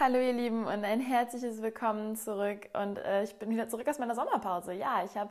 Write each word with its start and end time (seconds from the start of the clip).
Hallo 0.00 0.20
ihr 0.20 0.32
Lieben 0.32 0.60
und 0.64 0.84
ein 0.84 1.00
herzliches 1.00 1.60
Willkommen 1.60 2.14
zurück. 2.14 2.68
Und 2.72 2.98
äh, 2.98 3.24
ich 3.24 3.34
bin 3.34 3.50
wieder 3.50 3.68
zurück 3.68 3.88
aus 3.88 3.98
meiner 3.98 4.14
Sommerpause. 4.14 4.72
Ja, 4.72 5.02
ich 5.04 5.16
habe 5.16 5.30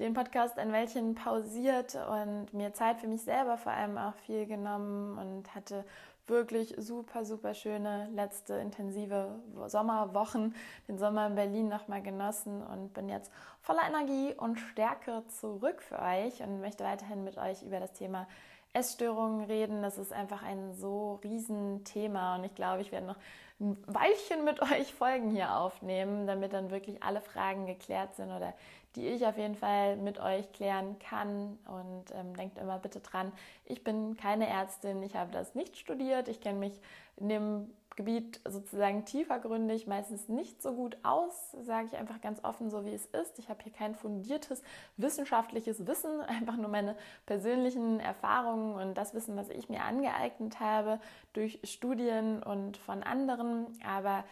den 0.00 0.12
Podcast 0.12 0.58
ein 0.58 0.72
Weilchen 0.72 1.14
pausiert 1.14 1.94
und 1.94 2.52
mir 2.52 2.74
Zeit 2.74 2.98
für 2.98 3.06
mich 3.06 3.22
selber 3.22 3.56
vor 3.58 3.70
allem 3.70 3.96
auch 3.96 4.14
viel 4.26 4.46
genommen 4.46 5.16
und 5.18 5.54
hatte 5.54 5.84
wirklich 6.26 6.74
super, 6.78 7.24
super 7.24 7.54
schöne 7.54 8.08
letzte 8.12 8.54
intensive 8.54 9.38
Sommerwochen, 9.68 10.52
den 10.88 10.98
Sommer 10.98 11.28
in 11.28 11.36
Berlin 11.36 11.68
nochmal 11.68 12.02
genossen 12.02 12.60
und 12.64 12.94
bin 12.94 13.08
jetzt 13.08 13.30
voller 13.60 13.86
Energie 13.86 14.34
und 14.36 14.58
Stärke 14.58 15.22
zurück 15.28 15.80
für 15.80 16.00
euch 16.00 16.42
und 16.42 16.60
möchte 16.60 16.82
weiterhin 16.82 17.22
mit 17.22 17.38
euch 17.38 17.62
über 17.62 17.78
das 17.78 17.92
Thema 17.92 18.26
Essstörungen 18.72 19.44
reden. 19.44 19.80
Das 19.80 19.96
ist 19.96 20.12
einfach 20.12 20.42
ein 20.42 20.74
so 20.74 21.20
riesen 21.22 21.84
Thema 21.84 22.34
und 22.34 22.44
ich 22.44 22.54
glaube, 22.56 22.82
ich 22.82 22.90
werde 22.90 23.06
noch 23.06 23.16
ein 23.60 23.76
Weilchen 23.86 24.44
mit 24.44 24.60
euch 24.72 24.92
Folgen 24.92 25.30
hier 25.30 25.56
aufnehmen, 25.56 26.26
damit 26.26 26.52
dann 26.52 26.70
wirklich 26.70 27.02
alle 27.02 27.20
Fragen 27.20 27.66
geklärt 27.66 28.14
sind 28.16 28.30
oder 28.30 28.54
die 28.96 29.06
ich 29.06 29.26
auf 29.26 29.36
jeden 29.36 29.54
Fall 29.54 29.96
mit 29.96 30.18
euch 30.20 30.50
klären 30.52 30.98
kann. 30.98 31.58
Und 31.66 32.04
ähm, 32.14 32.34
denkt 32.34 32.58
immer 32.58 32.78
bitte 32.78 33.00
dran, 33.00 33.32
ich 33.64 33.84
bin 33.84 34.16
keine 34.16 34.48
Ärztin, 34.48 35.02
ich 35.02 35.16
habe 35.16 35.30
das 35.30 35.54
nicht 35.54 35.76
studiert, 35.76 36.28
ich 36.28 36.40
kenne 36.40 36.58
mich 36.58 36.80
in 37.16 37.28
dem 37.28 37.70
Gebiet 37.98 38.40
sozusagen 38.48 39.04
tiefergründig 39.04 39.88
meistens 39.88 40.28
nicht 40.28 40.62
so 40.62 40.72
gut 40.72 40.96
aus, 41.02 41.50
sage 41.62 41.88
ich 41.88 41.96
einfach 41.98 42.20
ganz 42.20 42.44
offen, 42.44 42.70
so 42.70 42.84
wie 42.84 42.94
es 42.94 43.06
ist. 43.06 43.40
Ich 43.40 43.48
habe 43.48 43.60
hier 43.64 43.72
kein 43.72 43.96
fundiertes 43.96 44.62
wissenschaftliches 44.96 45.84
Wissen, 45.84 46.20
einfach 46.28 46.56
nur 46.56 46.68
meine 46.68 46.96
persönlichen 47.26 47.98
Erfahrungen 47.98 48.76
und 48.76 48.94
das 48.94 49.14
Wissen, 49.14 49.36
was 49.36 49.48
ich 49.48 49.68
mir 49.68 49.82
angeeignet 49.82 50.60
habe 50.60 51.00
durch 51.32 51.58
Studien 51.64 52.40
und 52.40 52.76
von 52.76 53.02
anderen. 53.02 53.66
Aber 53.84 54.22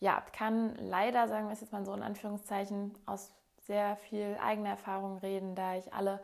ja, 0.00 0.22
kann 0.36 0.76
leider, 0.76 1.26
sagen 1.26 1.46
wir 1.46 1.54
es 1.54 1.62
jetzt 1.62 1.72
mal 1.72 1.86
so 1.86 1.94
in 1.94 2.02
Anführungszeichen, 2.02 2.94
aus 3.06 3.32
sehr 3.66 3.96
viel 3.96 4.36
eigener 4.42 4.70
Erfahrung 4.70 5.18
reden, 5.18 5.54
da 5.54 5.76
ich 5.76 5.92
alle 5.92 6.20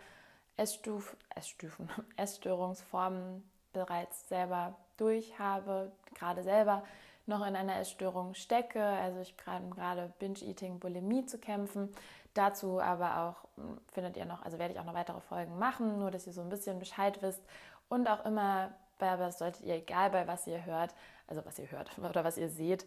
Essstuf 0.57 1.17
Essstufen, 1.35 1.89
Essstörungsformen 2.17 3.49
bereits 3.73 4.29
selber 4.29 4.77
durch 4.97 5.39
habe, 5.39 5.91
gerade 6.15 6.43
selber 6.43 6.85
noch 7.27 7.47
in 7.47 7.57
einer 7.57 7.77
Essstörung 7.79 8.35
stecke. 8.35 8.83
Also 8.83 9.21
ich 9.21 9.37
gerade 9.37 9.67
gerade 9.71 10.13
Binge-Eating, 10.19 10.79
Bulimie 10.79 11.25
zu 11.25 11.39
kämpfen. 11.39 11.89
Dazu 12.35 12.81
aber 12.81 13.19
auch 13.19 13.49
hm, 13.57 13.79
findet 13.93 14.17
ihr 14.17 14.25
noch, 14.25 14.43
also 14.43 14.59
werde 14.59 14.75
ich 14.75 14.81
auch 14.81 14.85
noch 14.85 14.95
weitere 14.95 15.21
Folgen 15.21 15.59
machen, 15.59 15.99
nur 15.99 16.11
dass 16.11 16.27
ihr 16.27 16.33
so 16.33 16.43
ein 16.43 16.49
bisschen 16.49 16.79
Bescheid 16.79 17.21
wisst 17.23 17.43
und 17.89 18.09
auch 18.09 18.25
immer, 18.25 18.73
aber 18.99 19.25
das 19.25 19.39
solltet 19.39 19.65
ihr, 19.65 19.77
egal 19.77 20.11
bei 20.11 20.27
was 20.29 20.47
ihr 20.47 20.65
hört, 20.65 20.95
also 21.27 21.45
was 21.45 21.59
ihr 21.59 21.71
hört 21.71 21.91
oder 21.99 22.23
was 22.23 22.37
ihr 22.37 22.49
seht, 22.49 22.87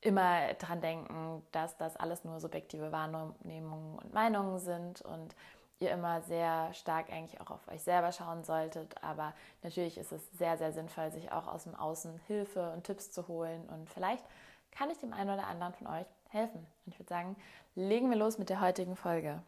immer 0.00 0.54
dran 0.54 0.80
denken, 0.80 1.42
dass 1.52 1.76
das 1.76 1.96
alles 1.96 2.24
nur 2.24 2.40
subjektive 2.40 2.92
Wahrnehmungen 2.92 3.98
und 3.98 4.12
Meinungen 4.12 4.58
sind 4.58 5.02
und 5.02 5.34
ihr 5.80 5.90
immer 5.90 6.22
sehr 6.22 6.72
stark 6.74 7.10
eigentlich 7.10 7.40
auch 7.40 7.50
auf 7.50 7.68
euch 7.68 7.82
selber 7.82 8.12
schauen 8.12 8.44
solltet. 8.44 9.02
Aber 9.02 9.34
natürlich 9.62 9.98
ist 9.98 10.12
es 10.12 10.22
sehr, 10.32 10.56
sehr 10.58 10.72
sinnvoll, 10.72 11.10
sich 11.10 11.30
auch 11.32 11.46
aus 11.46 11.64
dem 11.64 11.74
Außen 11.74 12.20
Hilfe 12.26 12.72
und 12.72 12.84
Tipps 12.84 13.10
zu 13.10 13.28
holen. 13.28 13.68
Und 13.68 13.88
vielleicht 13.88 14.24
kann 14.70 14.90
ich 14.90 14.98
dem 14.98 15.12
einen 15.12 15.30
oder 15.30 15.46
anderen 15.46 15.74
von 15.74 15.86
euch 15.86 16.06
helfen. 16.30 16.66
Und 16.84 16.92
ich 16.92 16.98
würde 16.98 17.08
sagen, 17.08 17.36
legen 17.74 18.10
wir 18.10 18.16
los 18.16 18.38
mit 18.38 18.50
der 18.50 18.60
heutigen 18.60 18.96
Folge. 18.96 19.42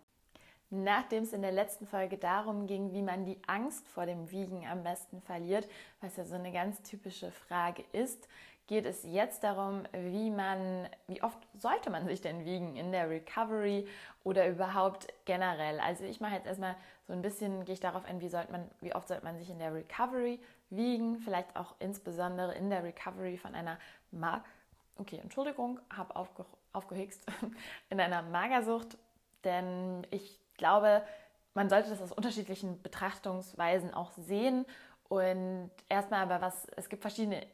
Nachdem 0.72 1.24
es 1.24 1.32
in 1.32 1.42
der 1.42 1.50
letzten 1.50 1.84
Folge 1.84 2.16
darum 2.16 2.68
ging, 2.68 2.92
wie 2.92 3.02
man 3.02 3.24
die 3.24 3.40
Angst 3.48 3.88
vor 3.88 4.06
dem 4.06 4.30
Wiegen 4.30 4.64
am 4.68 4.84
besten 4.84 5.20
verliert, 5.20 5.68
was 6.00 6.16
ja 6.16 6.24
so 6.24 6.36
eine 6.36 6.52
ganz 6.52 6.80
typische 6.82 7.32
Frage 7.32 7.84
ist, 7.90 8.28
geht 8.70 8.86
es 8.86 9.02
jetzt 9.02 9.42
darum, 9.42 9.82
wie 9.92 10.30
man, 10.30 10.88
wie 11.08 11.24
oft 11.24 11.38
sollte 11.54 11.90
man 11.90 12.06
sich 12.06 12.20
denn 12.20 12.44
wiegen 12.44 12.76
in 12.76 12.92
der 12.92 13.10
Recovery 13.10 13.84
oder 14.22 14.46
überhaupt 14.46 15.08
generell. 15.24 15.80
Also 15.80 16.04
ich 16.04 16.20
mache 16.20 16.36
jetzt 16.36 16.46
erstmal 16.46 16.76
so 17.08 17.12
ein 17.12 17.20
bisschen, 17.20 17.64
gehe 17.64 17.72
ich 17.72 17.80
darauf 17.80 18.04
ein, 18.04 18.20
wie, 18.20 18.28
sollte 18.28 18.52
man, 18.52 18.70
wie 18.80 18.94
oft 18.94 19.08
sollte 19.08 19.24
man 19.24 19.36
sich 19.40 19.50
in 19.50 19.58
der 19.58 19.74
Recovery 19.74 20.38
wiegen, 20.70 21.18
vielleicht 21.18 21.56
auch 21.56 21.74
insbesondere 21.80 22.54
in 22.54 22.70
der 22.70 22.84
Recovery 22.84 23.38
von 23.38 23.56
einer 23.56 23.76
Ma 24.12 24.44
okay, 24.98 25.18
Entschuldigung, 25.20 25.80
habe 25.92 26.14
aufge 26.14 26.44
aufgehickst, 26.72 27.26
in 27.90 27.98
einer 27.98 28.22
Magersucht, 28.22 28.96
denn 29.42 30.06
ich 30.12 30.38
glaube, 30.54 31.02
man 31.54 31.68
sollte 31.68 31.90
das 31.90 32.00
aus 32.00 32.12
unterschiedlichen 32.12 32.80
Betrachtungsweisen 32.82 33.94
auch 33.94 34.12
sehen 34.12 34.64
und 35.08 35.72
erstmal 35.88 36.20
aber 36.20 36.40
was, 36.40 36.68
es 36.76 36.88
gibt 36.88 37.02
verschiedene 37.02 37.44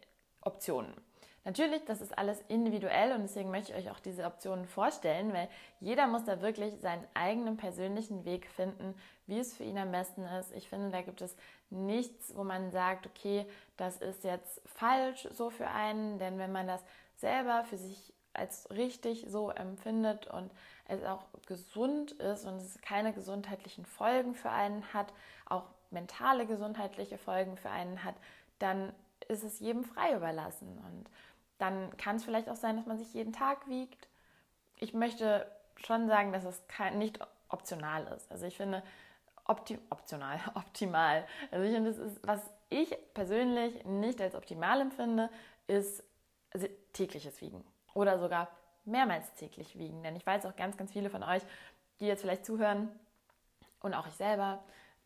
Optionen. 0.47 0.95
Natürlich, 1.47 1.84
das 1.84 2.01
ist 2.01 2.19
alles 2.19 2.43
individuell 2.49 3.12
und 3.12 3.23
deswegen 3.23 3.53
möchte 3.53 3.71
ich 3.73 3.79
euch 3.79 3.91
auch 3.93 4.01
diese 4.01 4.25
Optionen 4.25 4.67
vorstellen, 4.67 5.33
weil 5.33 5.49
jeder 5.79 6.09
muss 6.09 6.25
da 6.25 6.43
wirklich 6.43 6.75
seinen 6.81 7.07
eigenen 7.15 7.57
persönlichen 7.57 8.25
Weg 8.25 8.49
finden, 8.49 8.95
wie 9.29 9.39
es 9.39 9.55
für 9.55 9.62
ihn 9.62 9.79
am 9.79 9.93
besten 9.93 10.25
ist. 10.25 10.53
Ich 10.56 10.69
finde, 10.69 10.91
da 10.91 11.03
gibt 11.03 11.21
es 11.21 11.37
nichts, 11.71 12.35
wo 12.35 12.43
man 12.43 12.73
sagt, 12.73 13.06
okay, 13.06 13.47
das 13.77 13.99
ist 13.99 14.25
jetzt 14.25 14.61
falsch 14.67 15.29
so 15.31 15.51
für 15.51 15.69
einen, 15.69 16.19
denn 16.19 16.37
wenn 16.39 16.51
man 16.51 16.67
das 16.67 16.83
selber 17.15 17.62
für 17.62 17.79
sich 17.79 18.12
als 18.33 18.69
richtig 18.71 19.27
so 19.29 19.51
empfindet 19.51 20.27
und 20.27 20.51
es 20.89 21.05
auch 21.05 21.27
gesund 21.47 22.11
ist 22.11 22.45
und 22.45 22.56
es 22.56 22.81
keine 22.81 23.12
gesundheitlichen 23.12 23.87
Folgen 23.87 24.35
für 24.35 24.51
einen 24.51 24.93
hat, 24.93 25.12
auch 25.47 25.65
mentale 25.91 26.45
gesundheitliche 26.45 27.19
Folgen 27.19 27.56
für 27.56 27.71
einen 27.71 28.03
hat, 28.03 28.17
dann 28.59 28.93
ist 29.28 29.44
es 29.44 29.60
jedem 29.60 29.84
frei 29.84 30.15
überlassen. 30.15 30.78
Und 30.78 31.10
dann 31.59 31.97
kann 31.97 32.16
es 32.16 32.25
vielleicht 32.25 32.49
auch 32.49 32.56
sein, 32.56 32.77
dass 32.77 32.87
man 32.87 32.99
sich 32.99 33.12
jeden 33.15 33.32
Tag 33.32 33.69
wiegt. 33.69 34.09
Ich 34.77 34.94
möchte 34.94 35.50
schon 35.77 36.09
sagen, 36.09 36.32
dass 36.32 36.44
es 36.44 36.62
nicht 36.94 37.19
optional 37.49 38.06
ist. 38.09 38.31
Also 38.31 38.47
ich 38.47 38.56
finde, 38.56 38.82
opti 39.44 39.78
optional, 39.91 40.38
optimal. 40.55 41.26
Also 41.50 41.65
ich 41.65 41.75
finde, 41.75 41.91
das 41.91 41.99
ist, 41.99 42.26
was 42.26 42.41
ich 42.69 42.97
persönlich 43.15 43.84
nicht 43.84 44.21
als 44.21 44.34
optimal 44.34 44.81
empfinde, 44.81 45.31
ist 45.66 46.03
tägliches 46.93 47.41
Wiegen 47.41 47.65
oder 47.94 48.19
sogar 48.19 48.49
mehrmals 48.84 49.32
täglich 49.34 49.78
wiegen. 49.78 50.03
Denn 50.03 50.16
ich 50.16 50.26
weiß 50.26 50.47
auch 50.47 50.56
ganz, 50.56 50.76
ganz 50.76 50.93
viele 50.93 51.10
von 51.10 51.22
euch, 51.22 51.43
die 52.00 52.06
jetzt 52.06 52.22
vielleicht 52.22 52.47
zuhören 52.47 52.88
und 53.81 53.94
auch 53.94 54.06
ich 54.06 54.15
selber, 54.15 54.62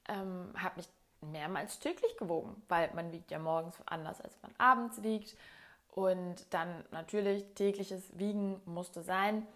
ähm, 0.09 0.53
habe 0.56 0.76
mich 0.76 0.88
mehrmals 1.20 1.78
täglich 1.78 2.16
gewogen, 2.16 2.62
weil 2.69 2.91
man 2.94 3.12
wiegt 3.12 3.31
ja 3.31 3.38
morgens 3.38 3.76
anders, 3.86 4.20
als 4.20 4.41
man 4.42 4.53
abends 4.58 5.03
wiegt. 5.03 5.36
Und 5.92 6.47
dann 6.50 6.84
natürlich 6.92 7.44
tägliches 7.54 8.16
Wiegen 8.19 8.60
musste 8.64 9.03
sein. 9.03 9.47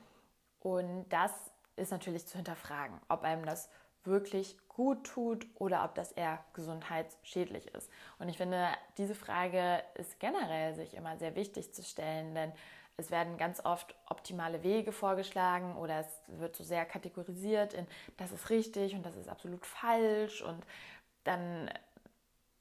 Und 0.60 1.06
das 1.10 1.32
ist 1.76 1.92
natürlich 1.92 2.26
zu 2.26 2.36
hinterfragen, 2.36 2.98
ob 3.08 3.22
einem 3.22 3.44
das 3.44 3.69
wirklich 4.04 4.56
gut 4.69 5.04
tut 5.04 5.47
oder 5.54 5.84
ob 5.84 5.94
das 5.94 6.12
eher 6.12 6.44
gesundheitsschädlich 6.52 7.69
ist. 7.75 7.91
Und 8.19 8.28
ich 8.28 8.36
finde, 8.36 8.69
diese 8.98 9.14
Frage 9.14 9.82
ist 9.94 10.20
generell 10.20 10.75
sich 10.75 10.94
immer 10.94 11.16
sehr 11.16 11.34
wichtig 11.36 11.72
zu 11.72 11.82
stellen, 11.82 12.34
denn 12.34 12.52
es 12.96 13.10
werden 13.10 13.36
ganz 13.38 13.64
oft 13.64 13.94
optimale 14.06 14.62
Wege 14.62 14.92
vorgeschlagen 14.92 15.76
oder 15.76 16.00
es 16.00 16.22
wird 16.38 16.54
so 16.54 16.62
sehr 16.62 16.84
kategorisiert 16.84 17.75
in 17.75 17.86
das 18.16 18.31
ist 18.31 18.50
richtig 18.50 18.94
und 18.94 19.04
das 19.04 19.16
ist 19.16 19.28
absolut 19.28 19.66
falsch 19.66 20.42
und 20.42 20.64
dann 21.25 21.71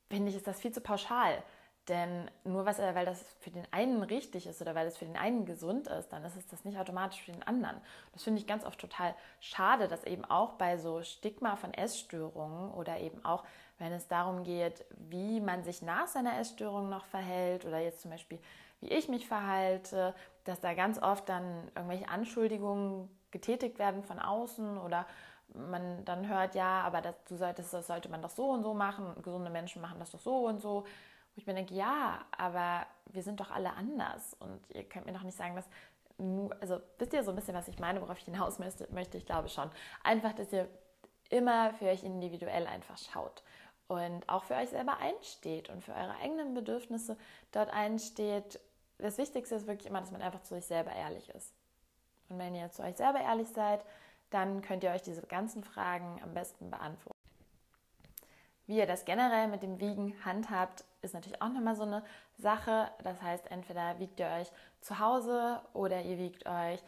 finde 0.10 0.30
ich, 0.30 0.36
ist 0.36 0.48
das 0.48 0.60
viel 0.60 0.72
zu 0.72 0.82
pauschal. 0.82 1.44
Denn 1.90 2.32
nur 2.46 2.66
was, 2.66 2.80
weil 2.80 3.06
das 3.06 3.22
für 3.42 3.52
den 3.52 3.68
einen 3.72 4.04
richtig 4.04 4.48
ist 4.48 4.62
oder 4.62 4.74
weil 4.74 4.88
es 4.88 4.98
für 4.98 5.04
den 5.04 5.18
einen 5.18 5.46
gesund 5.46 5.88
ist, 5.88 6.10
dann 6.10 6.24
ist 6.24 6.38
es 6.38 6.48
das 6.48 6.64
nicht 6.64 6.78
automatisch 6.78 7.22
für 7.22 7.34
den 7.34 7.44
anderen. 7.44 7.76
Das 8.14 8.24
finde 8.24 8.40
ich 8.40 8.48
ganz 8.48 8.64
oft 8.64 8.80
total 8.80 9.14
schade, 9.42 9.90
dass 9.90 10.06
eben 10.06 10.24
auch 10.24 10.54
bei 10.54 10.78
so 10.78 11.04
Stigma 11.04 11.58
von 11.58 11.74
Essstörungen 11.74 12.72
oder 12.72 13.00
eben 13.00 13.26
auch, 13.26 13.44
wenn 13.80 13.92
es 13.92 14.08
darum 14.08 14.44
geht, 14.44 14.86
wie 14.92 15.42
man 15.42 15.66
sich 15.66 15.82
nach 15.82 16.08
seiner 16.08 16.40
Essstörung 16.40 16.90
noch 16.90 17.04
verhält 17.04 17.66
oder 17.66 17.80
jetzt 17.80 18.02
zum 18.02 18.12
Beispiel, 18.12 18.40
wie 18.80 18.88
ich 18.88 19.10
mich 19.10 19.28
verhalte, 19.28 20.16
dass 20.46 20.62
da 20.62 20.74
ganz 20.76 21.02
oft 21.02 21.28
dann 21.28 21.70
irgendwelche 21.76 22.08
Anschuldigungen 22.08 23.10
getätigt 23.32 23.78
werden 23.78 24.04
von 24.04 24.20
außen 24.20 24.78
oder 24.78 25.06
man 25.54 26.04
dann 26.06 26.28
hört, 26.28 26.56
ja, 26.56 26.82
aber 26.82 27.02
das, 27.02 27.16
du 27.28 27.36
solltest, 27.36 27.74
das 27.74 27.88
sollte 27.88 28.10
man 28.10 28.22
doch 28.22 28.30
so 28.30 28.50
und 28.50 28.64
so 28.64 28.74
machen, 28.74 29.14
gesunde 29.22 29.50
Menschen 29.50 29.82
machen 29.82 30.00
das 30.00 30.12
doch 30.12 30.20
so 30.20 30.48
und 30.48 30.62
so. 30.62 30.84
Wo 30.84 31.38
ich 31.38 31.48
mir 31.48 31.54
denke, 31.54 31.74
ja, 31.74 32.20
aber 32.38 32.86
wir 33.06 33.24
sind 33.24 33.40
doch 33.40 33.52
alle 33.52 33.74
anders 33.74 34.36
und 34.40 34.60
ihr 34.70 34.84
könnt 34.84 35.06
mir 35.06 35.14
doch 35.14 35.24
nicht 35.24 35.38
sagen, 35.38 35.56
dass 35.56 35.68
also 36.60 36.80
wisst 37.00 37.14
ihr 37.14 37.24
so 37.24 37.32
ein 37.32 37.36
bisschen, 37.36 37.56
was 37.56 37.68
ich 37.68 37.80
meine, 37.80 38.02
worauf 38.02 38.18
ich 38.20 38.26
hinaus 38.26 38.60
möchte, 38.60 38.88
möchte 38.94 39.18
ich 39.18 39.26
glaube 39.26 39.50
schon. 39.50 39.70
Einfach, 40.04 40.34
dass 40.34 40.54
ihr 40.54 40.70
immer 41.30 41.74
für 41.74 41.86
euch 41.86 42.04
individuell 42.04 42.68
einfach 42.68 42.98
schaut 42.98 43.44
und 43.88 44.28
auch 44.30 44.44
für 44.44 44.56
euch 44.56 44.70
selber 44.70 44.98
einsteht 44.98 45.70
und 45.70 45.84
für 45.84 45.94
eure 45.94 46.16
eigenen 46.22 46.54
Bedürfnisse 46.54 47.18
dort 47.52 47.72
einsteht. 47.72 48.60
Das 49.00 49.18
Wichtigste 49.18 49.56
ist 49.56 49.68
wirklich 49.68 49.88
immer, 49.88 50.00
dass 50.00 50.12
man 50.12 50.22
einfach 50.22 50.44
zu 50.44 50.56
sich 50.56 50.66
selber 50.66 50.92
ehrlich 50.94 51.30
ist. 51.30 51.54
Und 52.30 52.38
wenn 52.40 52.56
ihr 52.56 52.72
zu 52.72 52.84
euch 52.84 52.96
selber 52.96 53.20
ehrlich 53.20 53.50
seid, 53.50 53.84
dann 54.34 54.62
könnt 54.62 54.84
ihr 54.84 54.92
euch 54.92 55.02
diese 55.02 55.22
ganzen 55.22 55.64
Fragen 55.64 56.20
am 56.24 56.34
besten 56.34 56.70
beantworten. 56.70 57.14
Wie 58.66 58.78
ihr 58.78 58.88
das 58.88 59.04
generell 59.04 59.50
mit 59.50 59.62
dem 59.62 59.80
Wiegen 59.82 60.16
handhabt, 60.24 60.86
ist 61.02 61.14
natürlich 61.14 61.42
auch 61.42 61.50
nochmal 61.50 61.76
so 61.76 61.84
eine 61.84 62.04
Sache. 62.38 62.90
Das 63.04 63.22
heißt, 63.22 63.52
entweder 63.52 64.00
wiegt 64.00 64.22
ihr 64.22 64.28
euch 64.28 64.50
zu 64.80 65.00
Hause 65.00 65.62
oder 65.74 66.02
ihr 66.02 66.18
wiegt 66.18 66.48
euch 66.48 66.82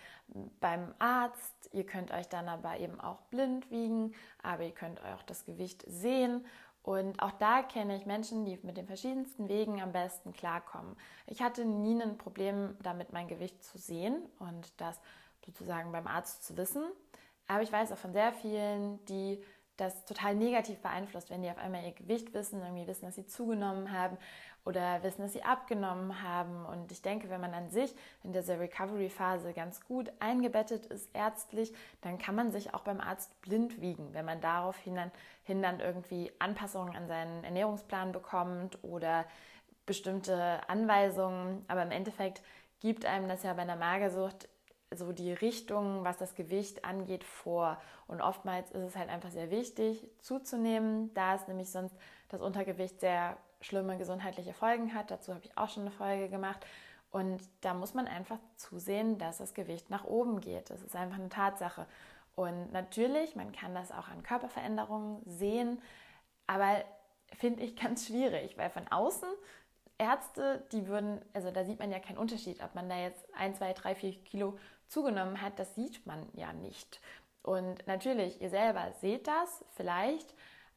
beim 0.62 0.94
Arzt. 1.00 1.69
Ihr 1.74 1.86
könnt 1.86 2.12
euch 2.12 2.30
dann 2.30 2.47
aber 2.47 2.80
eben 2.80 3.00
auch 3.01 3.19
blind 3.24 3.69
wiegen, 3.71 4.15
aber 4.42 4.63
ihr 4.63 4.74
könnt 4.74 5.03
auch 5.03 5.24
das 5.24 5.44
Gewicht 5.44 5.83
sehen. 5.86 6.45
Und 6.81 7.21
auch 7.21 7.31
da 7.31 7.62
kenne 7.62 7.97
ich 7.97 8.06
Menschen, 8.06 8.45
die 8.45 8.57
mit 8.63 8.77
den 8.77 8.88
verschiedensten 8.88 9.50
Wegen 9.50 9.81
am 9.81 9.92
besten 9.92 10.31
klarkommen. 10.31 10.95
Ich 11.27 11.42
hatte 11.42 11.65
nie 11.65 12.01
ein 12.01 12.18
Problem 12.18 12.77
damit, 12.83 13.12
mein 13.12 13.27
Gewicht 13.27 13.63
zu 13.63 13.77
sehen 13.77 14.21
und 14.39 14.80
das 14.80 15.01
sozusagen 15.45 15.92
beim 15.92 16.07
Arzt 16.07 16.44
zu 16.45 16.56
wissen. 16.57 16.83
Aber 17.47 17.62
ich 17.62 17.71
weiß 17.71 17.92
auch 17.92 17.97
von 17.97 18.13
sehr 18.13 18.33
vielen, 18.33 19.03
die 19.06 19.44
das 19.77 20.06
total 20.06 20.36
negativ 20.36 20.80
beeinflusst, 20.80 21.30
wenn 21.30 21.42
die 21.42 21.50
auf 21.50 21.57
einmal 21.57 21.83
ihr 21.83 21.92
Gewicht 21.92 22.33
wissen, 22.33 22.62
irgendwie 22.62 22.88
wissen, 22.88 23.06
dass 23.06 23.15
sie 23.15 23.27
zugenommen 23.27 23.92
haben 23.92 24.18
oder 24.63 25.03
wissen, 25.03 25.21
dass 25.21 25.33
sie 25.33 25.44
abgenommen 25.44 26.24
haben. 26.24 26.65
Und 26.65 26.92
ich 26.92 27.01
denke, 27.01 27.30
wenn 27.30 27.42
man 27.42 27.53
an 27.53 27.69
sich 27.69 27.94
in 28.24 28.31
dieser 28.31 28.59
Recovery-Phase 28.59 29.53
ganz 29.53 29.86
gut 29.86 30.12
eingebettet 30.19 30.86
ist 30.86 31.09
ärztlich, 31.13 31.74
dann 32.01 32.18
kann 32.18 32.36
man 32.36 32.51
sich 32.51 32.74
auch 32.74 32.81
beim 32.81 33.01
Arzt 33.01 33.39
blind 33.42 33.81
wiegen, 33.81 34.13
wenn 34.13 34.25
man 34.25 34.42
daraufhin 34.42 34.95
dann, 34.95 35.12
hin 35.44 35.62
dann 35.62 35.81
irgendwie 35.81 36.31
Anpassungen 36.39 36.95
an 36.95 37.07
seinen 37.07 37.44
Ernährungsplan 37.44 38.12
bekommt 38.12 38.80
oder 38.81 39.25
bestimmte 39.86 40.68
Anweisungen. 40.69 41.65
Aber 41.68 41.83
im 41.83 41.92
Endeffekt 41.92 42.42
gibt 42.80 43.06
einem 43.06 43.27
das 43.27 43.44
ja 43.44 43.53
bei 43.53 43.63
einer 43.63 43.75
Magersucht 43.75 44.47
so 44.95 45.12
die 45.12 45.33
Richtung, 45.33 46.03
was 46.03 46.18
das 46.18 46.36
Gewicht 46.36 46.86
angeht, 46.86 47.24
vor. 47.24 47.80
Und 48.07 48.21
oftmals 48.21 48.71
ist 48.71 48.83
es 48.83 48.95
halt 48.95 49.09
einfach 49.09 49.31
sehr 49.31 49.51
wichtig 49.51 50.07
zuzunehmen, 50.21 51.13
da 51.13 51.36
es 51.36 51.47
nämlich 51.47 51.71
sonst 51.71 51.95
das 52.30 52.42
Untergewicht 52.42 53.00
sehr 53.00 53.38
schlimme 53.62 53.97
gesundheitliche 53.97 54.53
Folgen 54.53 54.94
hat. 54.94 55.12
Dazu 55.12 55.33
habe 55.33 55.45
ich 55.45 55.57
auch 55.57 55.69
schon 55.69 55.83
eine 55.83 55.92
Folge 55.92 56.30
gemacht. 56.30 56.65
Und 57.12 57.42
da 57.62 57.74
muss 57.74 57.94
man 57.94 58.07
einfach 58.07 58.39
zusehen, 58.57 59.18
dass 59.18 59.38
das 59.38 59.53
Gewicht 59.53 59.89
nach 59.89 60.03
oben 60.03 60.42
geht. 60.42 60.69
Das 60.69 60.81
ist 60.81 60.95
einfach 60.95 61.18
eine 61.18 61.30
Tatsache. 61.30 61.86
Und 62.36 62.74
natürlich, 62.74 63.36
man 63.36 63.53
kann 63.53 63.74
das 63.74 63.92
auch 63.92 64.09
an 64.09 64.21
Körperveränderungen 64.21 65.21
sehen, 65.25 65.81
aber 66.47 66.83
finde 67.33 67.63
ich 67.63 67.75
ganz 67.75 68.07
schwierig, 68.07 68.57
weil 68.57 68.69
von 68.69 68.88
außen 68.89 69.30
Ärzte, 69.97 70.65
die 70.74 70.88
würden, 70.88 71.21
also 71.33 71.51
da 71.51 71.63
sieht 71.63 71.80
man 71.80 71.92
ja 71.92 72.00
keinen 72.00 72.18
Unterschied, 72.18 72.62
ob 72.62 72.75
man 72.75 72.89
da 72.89 72.97
jetzt 72.97 73.25
ein, 73.33 73.56
zwei, 73.56 73.71
drei, 73.71 73.95
vier 73.95 74.12
Kilo 74.24 74.57
zugenommen 74.87 75.41
hat, 75.41 75.59
das 75.59 75.75
sieht 75.75 76.05
man 76.05 76.27
ja 76.33 76.53
nicht. 76.53 77.01
Und 77.41 77.85
natürlich, 77.87 78.41
ihr 78.41 78.49
selber 78.49 78.91
seht 79.01 79.27
das 79.27 79.63
vielleicht, 79.75 80.33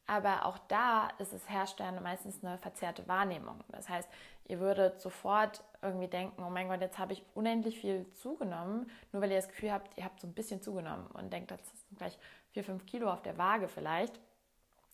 aber 0.07 0.47
auch 0.47 0.59
da 0.69 1.09
ist 1.19 1.33
es 1.33 1.49
herrscht 1.49 1.81
dann 1.81 2.03
meistens 2.03 2.43
eine 2.43 2.59
verzerrte 2.59 3.07
Wahrnehmung. 3.09 3.63
Das 3.69 3.89
heißt, 3.89 4.09
ihr 4.47 4.59
würdet 4.59 5.01
sofort 5.01 5.63
irgendwie 5.83 6.09
denken, 6.09 6.43
oh 6.43 6.51
mein 6.51 6.69
Gott, 6.69 6.81
jetzt 6.81 6.99
habe 6.99 7.13
ich 7.13 7.23
unendlich 7.35 7.79
viel 7.79 8.11
zugenommen, 8.15 8.91
nur 9.13 9.23
weil 9.23 9.31
ihr 9.31 9.37
das 9.37 9.49
Gefühl 9.49 9.73
habt, 9.73 9.97
ihr 9.97 10.05
habt 10.05 10.21
so 10.21 10.27
ein 10.27 10.35
bisschen 10.35 10.63
zugenommen 10.63 11.07
und 11.09 11.33
denkt, 11.33 11.51
das 11.51 11.61
sind 11.67 11.99
gleich 11.99 12.19
vier, 12.53 12.65
fünf 12.65 12.87
Kilo 12.87 13.13
auf 13.13 13.23
der 13.23 13.37
Waage 13.39 13.69
vielleicht. 13.69 14.19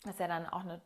Das 0.02 0.14
ist 0.14 0.20
ja 0.20 0.28
dann 0.28 0.46
auch 0.46 0.60
eine 0.60 0.80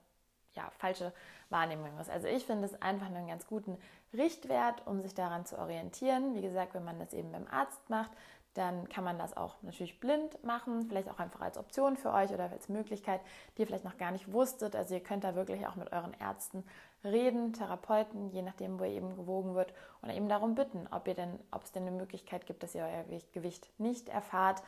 ja, 0.55 0.71
falsche 0.79 1.13
Wahrnehmung 1.51 1.99
ist. 1.99 2.11
Also 2.11 2.29
ich 2.29 2.45
finde 2.45 2.67
es 2.67 2.81
einfach 2.83 3.07
einen 3.07 3.29
ganz 3.29 3.47
guten 3.47 3.79
Richtwert, 4.13 4.87
um 4.87 5.01
sich 5.01 5.15
daran 5.15 5.45
zu 5.45 5.59
orientieren. 5.59 6.35
Wie 6.35 6.43
gesagt, 6.43 6.75
wenn 6.75 6.85
man 6.85 6.99
das 6.99 7.13
eben 7.13 7.33
beim 7.33 7.47
Arzt 7.47 7.91
macht, 7.91 8.11
dann 8.55 8.89
kann 8.89 9.05
man 9.05 9.19
das 9.19 9.37
auch 9.37 9.55
natürlich 9.63 10.01
blind 10.01 10.43
machen, 10.43 10.89
vielleicht 10.89 11.09
auch 11.09 11.21
einfach 11.21 11.43
als 11.43 11.57
Option 11.57 11.97
für 11.97 12.13
euch 12.13 12.33
oder 12.33 12.51
als 12.51 12.69
Möglichkeit, 12.69 13.21
die 13.57 13.63
ihr 13.63 13.67
vielleicht 13.67 13.85
noch 13.85 13.99
gar 13.99 14.11
nicht 14.11 14.33
wusstet. 14.33 14.75
Also 14.75 14.95
ihr 14.95 15.03
könnt 15.03 15.23
da 15.23 15.37
wirklich 15.37 15.67
auch 15.67 15.77
mit 15.77 15.93
euren 15.93 16.13
Ärzten 16.15 16.65
reden, 17.05 17.53
Therapeuten, 17.53 18.31
je 18.31 18.43
nachdem, 18.43 18.81
wo 18.81 18.85
ihr 18.85 18.91
eben 18.91 19.15
gewogen 19.15 19.55
wird, 19.55 19.73
oder 20.03 20.13
eben 20.15 20.29
darum 20.29 20.57
bitten, 20.57 20.89
ob 20.91 21.07
ihr 21.07 21.15
denn, 21.15 21.39
ob 21.53 21.63
es 21.63 21.73
denn 21.73 21.87
eine 21.87 21.97
Möglichkeit 21.97 22.47
gibt, 22.47 22.63
dass 22.65 22.75
ihr 22.75 22.83
euer 22.83 23.05
Gewicht 23.33 23.69
nicht 23.79 24.09
erfahrt. 24.09 24.63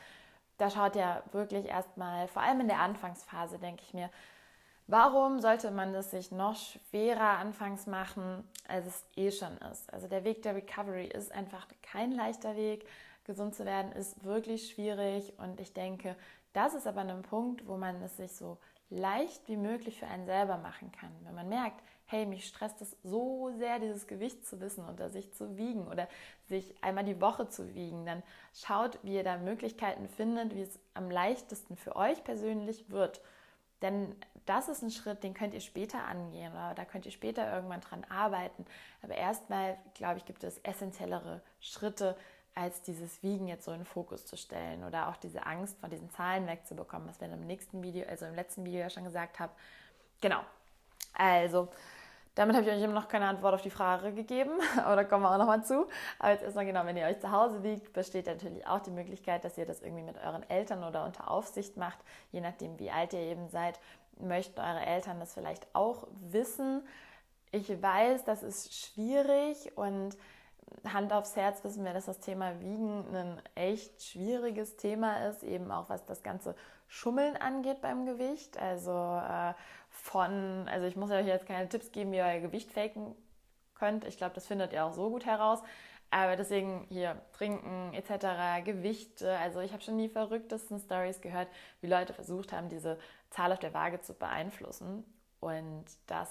Da 0.59 0.71
schaut 0.71 0.95
ihr 0.95 1.23
wirklich 1.33 1.67
erstmal, 1.67 2.29
vor 2.29 2.43
allem 2.43 2.61
in 2.61 2.69
der 2.69 2.81
Anfangsphase, 2.81 3.59
denke 3.59 3.83
ich 3.83 3.95
mir, 3.95 4.11
Warum 4.91 5.39
sollte 5.39 5.71
man 5.71 5.95
es 5.95 6.11
sich 6.11 6.33
noch 6.33 6.57
schwerer 6.57 7.39
anfangs 7.39 7.87
machen, 7.87 8.43
als 8.67 8.89
es 8.89 9.05
eh 9.15 9.31
schon 9.31 9.57
ist? 9.71 9.93
Also 9.95 10.09
der 10.09 10.25
Weg 10.25 10.43
der 10.43 10.57
Recovery 10.57 11.07
ist 11.07 11.31
einfach 11.31 11.69
kein 11.81 12.11
leichter 12.11 12.57
Weg 12.57 12.85
gesund 13.23 13.55
zu 13.55 13.65
werden, 13.65 13.93
ist 13.93 14.25
wirklich 14.25 14.69
schwierig. 14.69 15.33
Und 15.39 15.61
ich 15.61 15.73
denke, 15.73 16.17
das 16.55 16.75
ist 16.75 16.89
aber 16.89 17.03
ein 17.03 17.23
Punkt, 17.23 17.69
wo 17.69 17.77
man 17.77 18.03
es 18.03 18.17
sich 18.17 18.33
so 18.33 18.59
leicht 18.89 19.47
wie 19.47 19.57
möglich 19.57 19.97
für 19.97 20.09
einen 20.09 20.27
selber 20.27 20.57
machen 20.57 20.91
kann. 20.91 21.13
Wenn 21.23 21.37
man 21.37 21.49
merkt, 21.49 21.81
hey, 22.07 22.27
mich 22.27 22.49
stresst 22.49 22.83
es 22.83 22.97
so 23.05 23.53
sehr, 23.59 23.79
dieses 23.79 24.09
Gewicht 24.09 24.45
zu 24.45 24.61
wissen 24.61 24.85
oder 24.89 25.09
sich 25.09 25.33
zu 25.33 25.57
wiegen 25.57 25.87
oder 25.87 26.09
sich 26.49 26.75
einmal 26.83 27.05
die 27.05 27.21
Woche 27.21 27.49
zu 27.49 27.77
wiegen, 27.77 28.07
dann 28.07 28.25
schaut, 28.53 28.99
wie 29.05 29.15
ihr 29.15 29.23
da 29.23 29.39
Möglichkeiten 29.39 30.09
findet, 30.09 30.57
wie 30.57 30.63
es 30.63 30.81
am 30.95 31.13
leichtesten 31.13 31.77
für 31.77 31.95
euch 31.95 32.25
persönlich 32.25 32.91
wird. 32.91 33.21
Denn 33.83 34.15
das 34.47 34.69
ist 34.69 34.83
ein 34.83 34.91
Schritt, 34.91 35.23
den 35.23 35.35
könnt 35.35 35.55
ihr 35.55 35.61
später 35.61 36.05
angehen 36.05 36.53
oder 36.53 36.75
da 36.75 36.85
könnt 36.85 37.07
ihr 37.07 37.13
später 37.13 37.53
irgendwann 37.53 37.81
dran 37.81 38.05
arbeiten. 38.09 38.65
Aber 39.03 39.15
erstmal, 39.15 39.77
glaube 39.95 40.19
ich, 40.19 40.25
gibt 40.25 40.45
es 40.45 40.59
essentiellere 40.59 41.41
Schritte, 41.61 42.17
als 42.55 42.83
dieses 42.83 43.23
Wiegen 43.23 43.49
jetzt 43.49 43.65
so 43.65 43.73
in 43.73 43.79
den 43.79 43.87
Fokus 43.87 44.27
zu 44.27 44.37
stellen 44.37 44.85
oder 44.85 45.09
auch 45.09 45.17
diese 45.17 45.47
Angst 45.47 45.79
vor 45.79 45.89
diesen 45.89 46.11
Zahlen 46.11 46.47
wegzubekommen, 46.47 47.09
was 47.09 47.21
wir 47.21 47.33
im 47.33 47.47
nächsten 47.47 47.83
Video, 47.83 48.07
also 48.09 48.27
im 48.27 48.35
letzten 48.35 48.65
Video 48.65 48.81
ja 48.81 48.91
schon 48.91 49.05
gesagt 49.05 49.39
haben. 49.39 49.53
Genau. 50.21 50.41
Also, 51.15 51.69
damit 52.35 52.57
habe 52.57 52.67
ich 52.67 52.73
euch 52.73 52.83
eben 52.83 52.93
noch 52.93 53.09
keine 53.09 53.27
Antwort 53.27 53.55
auf 53.55 53.63
die 53.63 53.71
Frage 53.71 54.13
gegeben, 54.13 54.53
aber 54.85 54.97
da 54.97 55.05
kommen 55.05 55.23
wir 55.25 55.33
auch 55.33 55.39
nochmal 55.39 55.65
zu. 55.65 55.87
Aber 56.19 56.31
jetzt 56.33 56.43
erstmal 56.43 56.67
genau, 56.67 56.85
wenn 56.85 56.97
ihr 56.97 57.07
euch 57.07 57.21
zu 57.21 57.31
Hause 57.31 57.63
wiegt, 57.63 57.93
besteht 57.93 58.27
natürlich 58.27 58.67
auch 58.67 58.81
die 58.81 58.91
Möglichkeit, 58.91 59.45
dass 59.45 59.59
ihr 59.59 59.67
das 59.67 59.83
irgendwie 59.83 60.05
mit 60.05 60.17
euren 60.17 60.49
Eltern 60.49 60.85
oder 60.85 61.05
unter 61.05 61.31
Aufsicht 61.31 61.77
macht, 61.77 61.99
je 62.31 62.41
nachdem, 62.41 62.79
wie 62.79 62.91
alt 62.91 63.13
ihr 63.13 63.21
eben 63.21 63.49
seid. 63.49 63.79
Möchten 64.23 64.61
eure 64.61 64.85
Eltern 64.85 65.21
das 65.21 65.35
vielleicht 65.35 65.67
auch 65.75 66.07
wissen? 66.13 66.87
Ich 67.53 67.83
weiß, 67.83 68.25
das 68.25 68.43
ist 68.43 68.75
schwierig 68.75 69.77
und 69.77 70.17
Hand 70.85 71.13
aufs 71.13 71.37
Herz 71.37 71.63
wissen 71.65 71.85
wir, 71.85 71.93
dass 71.93 72.07
das 72.07 72.21
Thema 72.21 72.61
Wiegen 72.61 73.05
ein 73.15 73.43
echt 73.55 74.03
schwieriges 74.03 74.77
Thema 74.77 75.27
ist, 75.29 75.43
eben 75.43 75.71
auch 75.71 75.89
was 75.89 76.05
das 76.07 76.23
ganze 76.23 76.55
Schummeln 76.87 77.37
angeht 77.37 77.81
beim 77.81 78.07
Gewicht. 78.07 78.57
Also 78.59 78.91
äh, 78.91 79.55
von, 79.91 80.69
also 80.69 80.87
ich 80.87 80.97
muss 80.97 81.11
euch 81.11 81.27
jetzt 81.27 81.47
keine 81.47 81.69
Tipps 81.69 81.93
geben, 81.93 82.13
wie 82.13 82.17
ihr 82.17 82.25
euer 82.25 82.41
Gewicht 82.41 82.73
faken 82.73 83.15
könnt. 83.75 84.05
Ich 84.05 84.17
glaube, 84.17 84.35
das 84.35 84.47
findet 84.47 84.73
ihr 84.73 84.85
auch 84.85 84.93
so 84.93 85.11
gut 85.11 85.27
heraus. 85.27 85.61
Aber 86.11 86.37
deswegen 86.37 86.87
hier 86.89 87.21
trinken 87.33 87.95
etc., 87.95 88.65
Gewichte. 88.65 89.39
Also 89.39 89.61
ich 89.61 89.73
habe 89.73 89.83
schon 89.83 89.99
die 89.99 90.09
verrücktesten 90.09 90.81
Stories 90.81 91.21
gehört, 91.21 91.49
wie 91.81 91.87
Leute 91.87 92.13
versucht 92.13 92.53
haben, 92.53 92.69
diese 92.69 92.99
Zahl 93.31 93.53
auf 93.53 93.61
der 93.61 93.75
Waage 93.75 94.01
zu 94.01 94.15
beeinflussen. 94.15 95.05
Und 95.39 95.85
das 96.07 96.29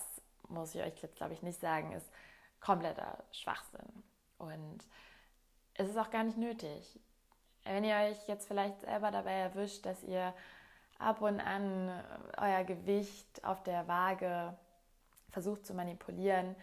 muss 0.49 0.75
ich 0.75 0.81
euch 0.81 1.01
jetzt, 1.01 1.15
glaube 1.15 1.33
ich, 1.33 1.41
nicht 1.41 1.59
sagen, 1.59 1.93
ist 1.93 2.09
kompletter 2.59 3.23
Schwachsinn. 3.31 4.03
Und 4.37 4.79
es 5.75 5.87
ist 5.87 5.97
auch 5.97 6.09
gar 6.09 6.23
nicht 6.23 6.37
nötig. 6.37 6.99
Wenn 7.63 7.83
ihr 7.83 7.95
euch 7.95 8.27
jetzt 8.27 8.47
vielleicht 8.47 8.81
selber 8.81 9.11
dabei 9.11 9.33
erwischt, 9.33 9.85
dass 9.85 10.03
ihr 10.03 10.33
ab 10.97 11.21
und 11.21 11.39
an 11.39 11.89
euer 12.37 12.63
Gewicht 12.65 13.43
auf 13.45 13.63
der 13.63 13.87
Waage 13.87 14.57
versucht 15.29 15.65
zu 15.65 15.73
manipulieren, 15.73 16.55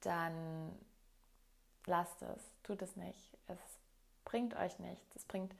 dann 0.00 0.72
lasst 1.88 2.22
es, 2.22 2.52
tut 2.62 2.82
es 2.82 2.96
nicht. 2.96 3.36
Es 3.48 3.58
bringt 4.24 4.54
euch 4.56 4.78
nichts, 4.78 5.16
es 5.16 5.24
bringt 5.24 5.54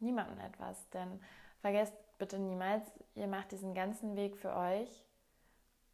niemandem 0.00 0.40
etwas. 0.40 0.88
Denn 0.90 1.20
vergesst 1.60 1.94
bitte 2.18 2.38
niemals, 2.38 2.84
ihr 3.14 3.26
macht 3.26 3.52
diesen 3.52 3.74
ganzen 3.74 4.16
Weg 4.16 4.36
für 4.36 4.54
euch 4.54 5.04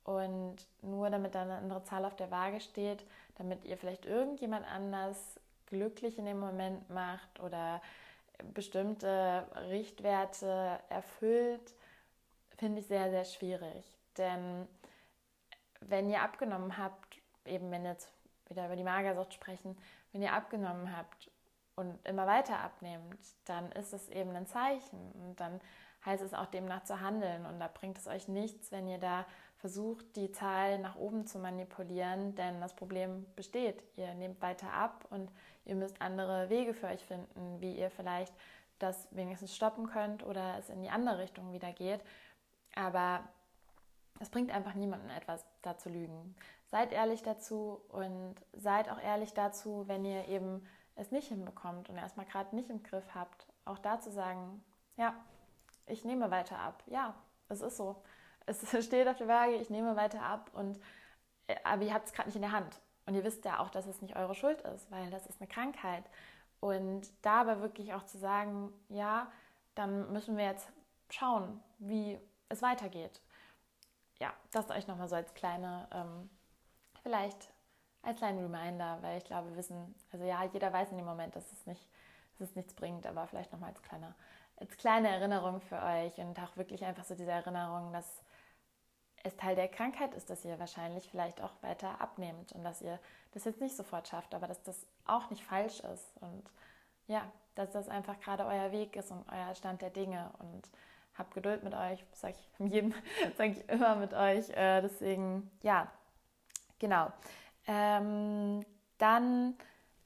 und 0.05 0.57
nur 0.83 1.11
damit 1.11 1.35
da 1.35 1.43
eine 1.43 1.57
andere 1.57 1.83
Zahl 1.85 2.05
auf 2.05 2.17
der 2.17 2.31
Waage 2.31 2.61
steht, 2.61 3.05
damit 3.37 3.65
ihr 3.65 3.77
vielleicht 3.77 4.07
irgendjemand 4.07 4.67
anders 4.67 5.39
glücklich 5.67 6.19
in 6.19 6.25
dem 6.25 6.41
Moment 6.41 6.89
macht 6.91 7.41
oder 7.41 7.81
bestimmte 8.55 9.47
Richtwerte 9.69 10.81
erfüllt, 10.89 11.75
finde 12.57 12.81
ich 12.81 12.87
sehr, 12.87 13.11
sehr 13.11 13.25
schwierig. 13.25 13.85
Denn 14.17 14.67
wenn 15.81 16.11
ihr 16.11 16.23
abgenommen 16.23 16.77
habt, 16.79 17.19
eben 17.45 17.71
wenn 17.71 17.85
jetzt 17.85 18.11
wieder 18.51 18.67
über 18.67 18.77
die 18.77 18.85
Magersucht 18.85 19.33
sprechen, 19.33 19.77
wenn 20.13 20.23
ihr 20.23 20.33
abgenommen 20.33 20.97
habt 20.97 21.31
und 21.77 21.99
immer 22.07 22.27
weiter 22.27 22.59
abnehmt, 22.61 23.19
dann 23.47 23.73
ist 23.73 23.93
es 23.93 24.09
eben 24.11 24.31
ein 24.37 24.47
Zeichen 24.47 25.13
und 25.13 25.41
dann 25.41 25.61
heißt 26.05 26.23
es 26.23 26.35
auch 26.35 26.47
demnach 26.47 26.85
zu 26.85 27.01
handeln 27.01 27.47
und 27.47 27.61
da 27.61 27.69
bringt 27.69 27.99
es 27.99 28.07
euch 28.07 28.29
nichts, 28.29 28.73
wenn 28.73 28.89
ihr 28.89 28.99
da 28.99 29.27
versucht, 29.59 30.17
die 30.17 30.33
Zahl 30.33 30.79
nach 30.79 30.97
oben 30.97 31.27
zu 31.27 31.39
manipulieren, 31.39 32.35
denn 32.35 32.61
das 32.61 32.75
Problem 32.75 33.27
besteht. 33.37 33.83
Ihr 33.97 34.15
nehmt 34.15 34.41
weiter 34.41 34.73
ab 34.73 35.05
und 35.11 35.31
ihr 35.67 35.75
müsst 35.75 36.01
andere 36.01 36.49
Wege 36.49 36.73
für 36.73 36.87
euch 36.87 37.05
finden, 37.05 37.61
wie 37.61 37.77
ihr 37.77 37.91
vielleicht 37.91 38.33
das 38.79 39.07
wenigstens 39.11 39.55
stoppen 39.55 39.87
könnt 39.89 40.25
oder 40.25 40.57
es 40.59 40.71
in 40.71 40.83
die 40.83 40.89
andere 40.89 41.19
Richtung 41.19 41.53
wieder 41.53 41.73
geht. 41.73 42.01
Aber 42.75 43.23
es 44.19 44.31
bringt 44.31 44.51
einfach 44.51 44.75
niemandem 44.75 45.11
etwas, 45.11 45.45
da 45.61 45.77
zu 45.77 45.91
lügen. 45.91 46.35
Seid 46.71 46.93
ehrlich 46.93 47.23
dazu 47.23 47.81
und 47.89 48.37
seid 48.53 48.89
auch 48.91 49.01
ehrlich 49.01 49.35
dazu, 49.35 49.85
wenn 49.89 50.05
ihr 50.05 50.29
eben 50.29 50.67
es 50.95 51.11
nicht 51.11 51.29
hinbekommt 51.29 51.89
und 51.89 51.97
erstmal 51.97 52.27
gerade 52.27 52.55
nicht 52.55 52.71
im 52.71 52.83
Griff 52.83 53.15
habt, 53.15 53.47
auch 53.65 53.79
da 53.79 54.01
zu 54.01 54.11
sagen, 54.11 54.63
ja, 54.97 55.15
ich 55.87 56.05
nehme 56.05 56.31
weiter 56.31 56.59
ab. 56.59 56.83
Ja, 56.87 57.15
es 57.49 57.61
ist 57.61 57.77
so. 57.77 58.03
Es 58.47 58.61
steht 58.85 59.09
auf 59.09 59.17
der 59.17 59.29
Waage, 59.29 59.57
ich 59.57 59.71
nehme 59.71 59.97
weiter 59.97 60.23
ab 60.23 60.51
und 60.53 60.79
äh, 61.49 61.57
aber 61.65 61.83
ihr 61.83 61.95
habt 61.95 62.07
es 62.07 62.13
gerade 62.13 62.29
nicht 62.29 62.37
in 62.37 62.43
der 62.43 62.53
Hand. 62.53 62.81
Und 63.07 63.15
ihr 63.15 63.25
wisst 63.25 63.45
ja 63.45 63.59
auch, 63.59 63.71
dass 63.71 63.87
es 63.87 64.03
nicht 64.03 64.17
eure 64.17 64.35
Schuld 64.35 64.61
ist, 64.63 64.91
weil 64.91 65.11
das 65.11 65.27
ist 65.27 65.41
eine 65.41 65.49
Krankheit. 65.49 66.05
Und 66.61 67.09
da 67.23 67.41
aber 67.41 67.61
wirklich 67.61 67.95
auch 67.95 68.05
zu 68.05 68.19
sagen, 68.19 68.73
ja, 68.89 69.31
dann 69.75 70.13
müssen 70.13 70.37
wir 70.37 70.45
jetzt 70.45 70.69
schauen, 71.09 71.61
wie 71.79 72.21
es 72.49 72.63
weitergeht. 72.63 73.21
Ja, 74.19 74.33
das 74.53 74.71
euch 74.71 74.87
nochmal 74.87 75.09
so 75.09 75.17
als 75.17 75.33
kleine, 75.35 75.89
ähm, 75.93 76.31
vielleicht 77.03 77.53
als 78.03 78.19
kleinen 78.19 78.39
Reminder, 78.39 78.99
weil 79.03 79.19
ich 79.19 79.25
glaube, 79.25 79.51
wir 79.51 79.57
wissen, 79.57 79.95
also 80.13 80.25
ja, 80.25 80.45
jeder 80.45 80.73
weiß 80.73 80.91
in 80.91 80.97
dem 80.97 81.07
Moment, 81.07 81.37
dass 81.37 81.53
es, 81.53 81.67
nicht, 81.67 81.87
dass 82.39 82.51
es 82.51 82.57
nichts 82.57 82.75
bringt, 82.75 83.07
aber 83.07 83.27
vielleicht 83.27 83.53
nochmal 83.53 83.71
als 83.71 83.83
als 84.57 84.77
kleine 84.77 85.09
Erinnerung 85.09 85.61
für 85.61 85.83
euch 85.83 86.19
und 86.19 86.39
auch 86.39 86.57
wirklich 86.57 86.85
einfach 86.85 87.05
so 87.05 87.15
diese 87.15 87.31
Erinnerung, 87.31 87.93
dass 87.93 88.23
es 89.23 89.37
Teil 89.37 89.55
der 89.55 89.69
Krankheit 89.69 90.15
ist, 90.15 90.31
dass 90.31 90.45
ihr 90.45 90.59
wahrscheinlich 90.59 91.09
vielleicht 91.11 91.41
auch 91.43 91.53
weiter 91.63 92.01
abnehmt 92.01 92.53
und 92.53 92.65
dass 92.65 92.83
ihr 92.83 92.99
das 93.33 93.45
jetzt 93.45 93.61
nicht 93.61 93.77
sofort 93.77 94.09
schafft, 94.09 94.35
aber 94.35 94.47
dass 94.47 94.63
das 94.63 94.87
auch 95.07 95.31
nicht 95.31 95.45
falsch 95.45 95.81
ist 95.81 96.17
und 96.21 96.45
ja, 97.07 97.31
dass 97.55 97.71
das 97.71 97.89
einfach 97.89 98.21
gerade 98.21 98.47
euer 98.47 98.73
Weg 98.73 98.97
ist 98.97 99.11
und 99.11 99.25
euer 99.31 99.55
Stand 99.55 99.83
der 99.83 99.91
Dinge 99.91 100.31
und 100.39 100.71
habt 101.15 101.35
Geduld 101.35 101.63
mit 101.63 101.75
euch, 101.75 102.05
sage 102.13 102.35
ich 102.39 102.59
jedem, 102.73 102.95
sage 103.37 103.53
ich 103.53 103.69
immer 103.69 103.97
mit 103.97 104.15
euch. 104.15 104.49
Äh, 104.51 104.81
deswegen, 104.83 105.51
ja, 105.63 105.91
genau. 106.81 107.13
Ähm, 107.69 108.67
dann 108.99 109.55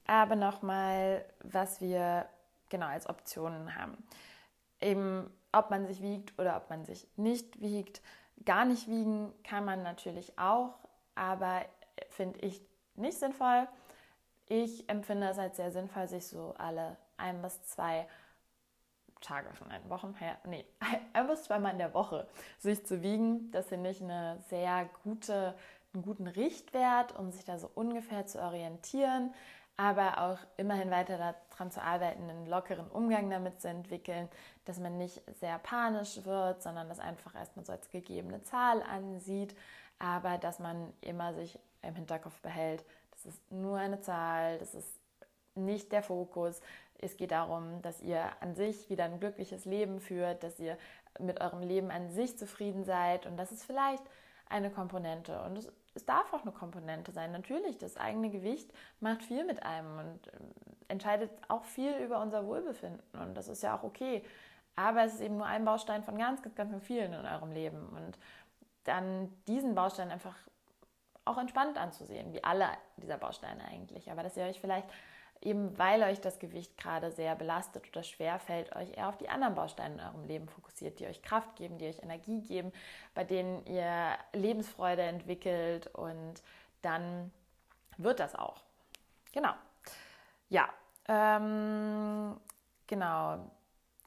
aber 0.07 0.37
nochmal, 0.37 1.25
was 1.43 1.81
wir 1.81 2.29
genau 2.69 2.87
als 2.87 3.09
Optionen 3.09 3.75
haben. 3.75 3.97
Eben, 4.81 5.33
ob 5.53 5.71
man 5.71 5.87
sich 5.87 6.03
wiegt 6.03 6.39
oder 6.39 6.57
ob 6.57 6.69
man 6.69 6.85
sich 6.85 7.09
nicht 7.17 7.61
wiegt. 7.61 8.03
Gar 8.45 8.67
nicht 8.67 8.89
wiegen 8.89 9.33
kann 9.45 9.65
man 9.65 9.83
natürlich 9.83 10.39
auch, 10.39 10.75
aber 11.15 11.65
finde 12.11 12.41
ich 12.41 12.61
nicht 12.97 13.19
sinnvoll. 13.19 13.67
Ich 14.47 14.89
empfinde 14.91 15.29
es 15.29 15.39
als 15.39 15.57
sehr 15.57 15.71
sinnvoll, 15.71 16.09
sich 16.09 16.27
so 16.27 16.55
alle 16.59 16.97
ein 17.17 17.41
bis 17.41 17.63
zwei 17.63 18.07
Tage 19.21 19.55
von 19.55 19.71
einen 19.71 19.89
Wochen 19.89 20.15
her, 20.15 20.37
nee, 20.45 20.67
ein 21.15 21.27
bis 21.27 21.45
zweimal 21.45 21.73
in 21.73 21.79
der 21.79 21.95
Woche 21.95 22.29
sich 22.59 22.85
zu 22.85 23.03
wiegen. 23.03 23.51
Das 23.53 23.69
finde 23.69 23.91
ich 23.91 24.03
eine 24.03 24.39
sehr 24.49 24.89
gute, 25.03 25.55
einen 25.95 26.03
guten 26.03 26.27
Richtwert, 26.27 27.17
um 27.19 27.31
sich 27.31 27.45
da 27.45 27.59
so 27.59 27.71
ungefähr 27.75 28.27
zu 28.27 28.41
orientieren, 28.41 29.33
aber 29.77 30.21
auch 30.21 30.39
immerhin 30.57 30.91
weiter 30.91 31.19
daran 31.19 31.71
zu 31.71 31.83
arbeiten, 31.83 32.29
einen 32.29 32.47
lockeren 32.47 32.89
Umgang 32.89 33.31
damit 33.31 33.61
zu 33.61 33.69
entwickeln, 33.69 34.29
dass 34.65 34.79
man 34.79 34.99
nicht 34.99 35.23
sehr 35.41 35.59
panisch 35.59 36.25
wird, 36.25 36.63
sondern 36.63 36.89
das 36.89 37.01
einfach 37.01 37.35
erstmal 37.35 37.65
so 37.65 37.73
als 37.73 37.89
gegebene 37.89 38.43
Zahl 38.43 38.83
ansieht, 38.83 39.57
aber 39.99 40.39
dass 40.39 40.59
man 40.59 40.93
immer 41.01 41.35
sich 41.35 41.59
im 41.83 41.95
Hinterkopf 41.95 42.41
behält, 42.41 42.85
das 43.13 43.27
ist 43.27 43.53
nur 43.53 43.79
eine 43.79 44.01
Zahl, 44.01 44.59
das 44.59 44.75
ist 44.75 45.01
nicht 45.55 45.93
der 45.93 46.03
Fokus. 46.03 46.61
Es 46.99 47.17
geht 47.17 47.31
darum, 47.31 47.83
dass 47.83 48.01
ihr 48.01 48.25
an 48.41 48.55
sich 48.55 48.91
wieder 48.91 49.05
ein 49.05 49.21
glückliches 49.21 49.65
Leben 49.65 50.01
führt, 50.01 50.43
dass 50.43 50.59
ihr 50.59 50.77
mit 51.19 51.41
eurem 51.41 51.63
Leben 51.63 51.91
an 51.91 52.11
sich 52.11 52.39
zufrieden 52.39 52.85
seid 52.85 53.27
und 53.27 53.37
das 53.37 53.53
ist 53.53 53.65
vielleicht 53.65 54.03
eine 54.49 54.71
Komponente. 54.71 55.41
Und 55.43 55.59
es, 55.59 55.73
es 55.95 56.05
darf 56.05 56.33
auch 56.33 56.43
eine 56.43 56.53
Komponente 56.53 57.13
sein. 57.13 57.33
Natürlich, 57.33 57.79
das 57.79 57.97
eigene 57.97 58.31
Gewicht 58.31 58.73
macht 59.01 59.23
viel 59.23 59.45
mit 59.45 59.63
einem 59.63 59.99
und 59.99 60.27
ähm, 60.33 60.51
entscheidet 60.89 61.31
auch 61.49 61.65
viel 61.65 61.93
über 61.99 62.21
unser 62.21 62.47
Wohlbefinden. 62.47 63.03
Und 63.21 63.35
das 63.35 63.49
ist 63.49 63.63
ja 63.63 63.77
auch 63.77 63.85
okay. 63.85 64.25
Aber 64.77 65.05
es 65.05 65.15
ist 65.15 65.21
eben 65.21 65.37
nur 65.37 65.47
ein 65.47 65.65
Baustein 65.65 66.03
von 66.03 66.19
ganz, 66.19 66.43
ganz, 66.43 66.57
ganz 66.57 66.85
vielen 66.85 67.13
in 67.13 67.25
eurem 67.25 67.53
Leben. 67.53 67.89
Und 67.89 68.19
dann 68.85 69.33
diesen 69.47 69.75
Baustein 69.75 70.11
einfach 70.11 70.37
auch 71.25 71.39
entspannt 71.39 71.79
anzusehen, 71.79 72.33
wie 72.33 72.43
alle 72.45 72.67
dieser 72.97 73.17
Bausteine 73.17 73.65
eigentlich. 73.65 74.11
Aber 74.11 74.23
dass 74.23 74.37
ihr 74.37 74.45
euch 74.45 74.61
vielleicht 74.61 74.89
eben 75.45 75.77
weil 75.79 76.03
euch 76.03 76.21
das 76.21 76.39
Gewicht 76.39 76.77
gerade 76.79 77.11
sehr 77.13 77.37
belastet 77.37 77.87
oder 77.89 78.03
schwer 78.03 78.39
fällt, 78.39 78.75
euch 78.75 78.97
eher 78.97 79.09
auf 79.09 79.19
die 79.19 79.29
anderen 79.29 79.55
Bausteine 79.55 79.95
in 79.95 80.01
eurem 80.01 80.25
Leben 80.25 80.49
fokussiert, 80.49 80.99
die 80.99 81.07
euch 81.07 81.23
Kraft 81.23 81.57
geben, 81.57 81.79
die 81.79 81.87
euch 81.87 82.03
Energie 82.03 82.41
geben, 82.41 82.73
bei 83.15 83.25
denen 83.25 83.65
ihr 83.67 84.17
Lebensfreude 84.33 85.03
entwickelt 85.03 85.89
und 85.89 86.43
dann 86.83 87.31
wird 87.99 88.21
das 88.21 88.35
auch. 88.35 88.63
Genau. 89.33 89.53
Ja, 90.49 90.69
ähm, 91.09 92.37
genau. 92.87 93.51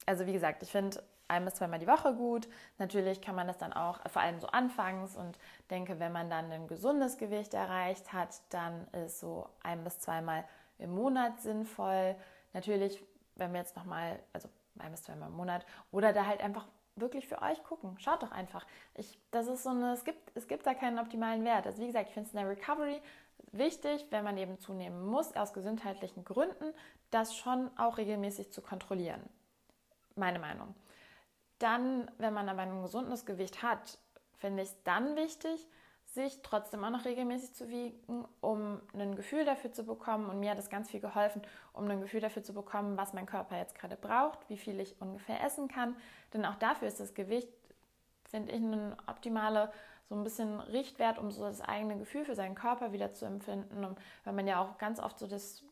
Also 0.05 0.25
wie 0.25 0.33
gesagt, 0.33 0.63
ich 0.63 0.71
finde 0.71 1.03
ein 1.27 1.45
bis 1.45 1.55
zweimal 1.55 1.79
die 1.79 1.87
Woche 1.87 2.13
gut. 2.13 2.47
Natürlich 2.77 3.21
kann 3.21 3.35
man 3.35 3.47
das 3.47 3.57
dann 3.57 3.73
auch, 3.73 3.99
vor 4.09 4.21
allem 4.21 4.39
so 4.39 4.47
anfangs 4.47 5.15
und 5.15 5.37
denke, 5.69 5.99
wenn 5.99 6.11
man 6.11 6.29
dann 6.29 6.51
ein 6.51 6.67
gesundes 6.67 7.17
Gewicht 7.17 7.53
erreicht 7.53 8.13
hat, 8.13 8.41
dann 8.49 8.87
ist 9.05 9.19
so 9.19 9.49
ein 9.61 9.83
bis 9.83 9.99
zweimal 9.99 10.45
im 10.77 10.91
Monat 10.93 11.41
sinnvoll. 11.41 12.15
Natürlich, 12.53 13.03
wenn 13.35 13.53
wir 13.53 13.59
jetzt 13.59 13.75
nochmal, 13.75 14.19
also 14.33 14.49
ein 14.79 14.91
bis 14.91 15.03
zweimal 15.03 15.29
im 15.29 15.35
Monat, 15.35 15.65
oder 15.91 16.13
da 16.13 16.25
halt 16.25 16.41
einfach 16.41 16.67
wirklich 16.95 17.27
für 17.27 17.41
euch 17.41 17.63
gucken. 17.63 17.97
Schaut 17.99 18.23
doch 18.23 18.31
einfach. 18.31 18.65
Ich, 18.95 19.19
das 19.31 19.47
ist 19.47 19.63
so 19.63 19.69
eine, 19.69 19.93
es 19.93 20.03
gibt, 20.03 20.31
es 20.35 20.47
gibt 20.47 20.65
da 20.65 20.73
keinen 20.73 20.99
optimalen 20.99 21.43
Wert. 21.45 21.65
Also 21.65 21.81
wie 21.81 21.87
gesagt, 21.87 22.09
ich 22.09 22.13
finde 22.13 22.27
es 22.27 22.33
in 22.33 22.39
der 22.39 22.49
Recovery 22.49 23.01
wichtig, 23.51 24.07
wenn 24.09 24.23
man 24.23 24.37
eben 24.37 24.59
zunehmen 24.59 25.05
muss, 25.05 25.35
aus 25.35 25.53
gesundheitlichen 25.53 26.25
Gründen, 26.25 26.73
das 27.11 27.35
schon 27.35 27.69
auch 27.77 27.97
regelmäßig 27.97 28.51
zu 28.51 28.61
kontrollieren. 28.61 29.21
Meine 30.15 30.39
Meinung. 30.39 30.75
Dann, 31.59 32.09
wenn 32.17 32.33
man 32.33 32.49
aber 32.49 32.61
ein 32.63 32.81
gesundes 32.81 33.25
Gewicht 33.25 33.63
hat, 33.63 33.99
finde 34.35 34.63
ich 34.63 34.69
es 34.69 34.83
dann 34.83 35.15
wichtig, 35.15 35.67
sich 36.17 36.41
trotzdem 36.41 36.83
auch 36.83 36.89
noch 36.89 37.05
regelmäßig 37.05 37.53
zu 37.53 37.69
wiegen, 37.69 38.25
um 38.41 38.81
ein 38.93 39.15
Gefühl 39.15 39.45
dafür 39.45 39.71
zu 39.71 39.85
bekommen. 39.85 40.29
Und 40.29 40.39
mir 40.39 40.51
hat 40.51 40.57
das 40.57 40.71
ganz 40.71 40.89
viel 40.89 40.99
geholfen, 40.99 41.43
um 41.73 41.87
ein 41.89 42.01
Gefühl 42.01 42.21
dafür 42.21 42.41
zu 42.41 42.53
bekommen, 42.53 42.97
was 42.97 43.13
mein 43.13 43.27
Körper 43.27 43.55
jetzt 43.55 43.75
gerade 43.75 43.95
braucht, 43.95 44.39
wie 44.49 44.57
viel 44.57 44.79
ich 44.79 44.99
ungefähr 44.99 45.43
essen 45.43 45.67
kann. 45.67 45.95
Denn 46.33 46.43
auch 46.43 46.55
dafür 46.55 46.87
ist 46.87 46.99
das 46.99 47.13
Gewicht, 47.13 47.49
finde 48.25 48.51
ich, 48.51 48.59
ein 48.59 48.95
optimaler, 49.07 49.71
so 50.09 50.15
ein 50.15 50.23
bisschen 50.23 50.59
Richtwert, 50.59 51.19
um 51.19 51.29
so 51.29 51.43
das 51.43 51.61
eigene 51.61 51.97
Gefühl 51.97 52.25
für 52.25 52.35
seinen 52.35 52.55
Körper 52.55 52.93
wieder 52.93 53.13
zu 53.13 53.25
empfinden. 53.25 53.85
Und 53.85 53.99
weil 54.23 54.33
man 54.33 54.47
ja 54.47 54.59
auch 54.59 54.79
ganz 54.79 54.99
oft 54.99 55.19
so 55.19 55.27
das 55.27 55.63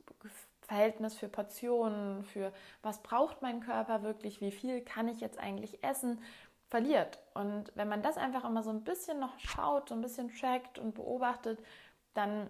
Verhältnis 0.61 1.15
für 1.15 1.27
Portionen, 1.27 2.23
für 2.23 2.51
was 2.83 3.01
braucht 3.01 3.41
mein 3.41 3.61
Körper 3.61 4.03
wirklich, 4.03 4.41
wie 4.41 4.51
viel 4.51 4.81
kann 4.81 5.07
ich 5.07 5.21
jetzt 5.21 5.39
eigentlich 5.39 5.83
essen 5.83 6.21
verliert. 6.69 7.19
Und 7.33 7.71
wenn 7.75 7.87
man 7.87 8.01
das 8.01 8.17
einfach 8.17 8.43
immer 8.45 8.63
so 8.63 8.69
ein 8.69 8.83
bisschen 8.83 9.19
noch 9.19 9.37
schaut, 9.39 9.89
so 9.89 9.95
ein 9.95 10.01
bisschen 10.01 10.29
checkt 10.29 10.79
und 10.79 10.95
beobachtet, 10.95 11.59
dann 12.13 12.49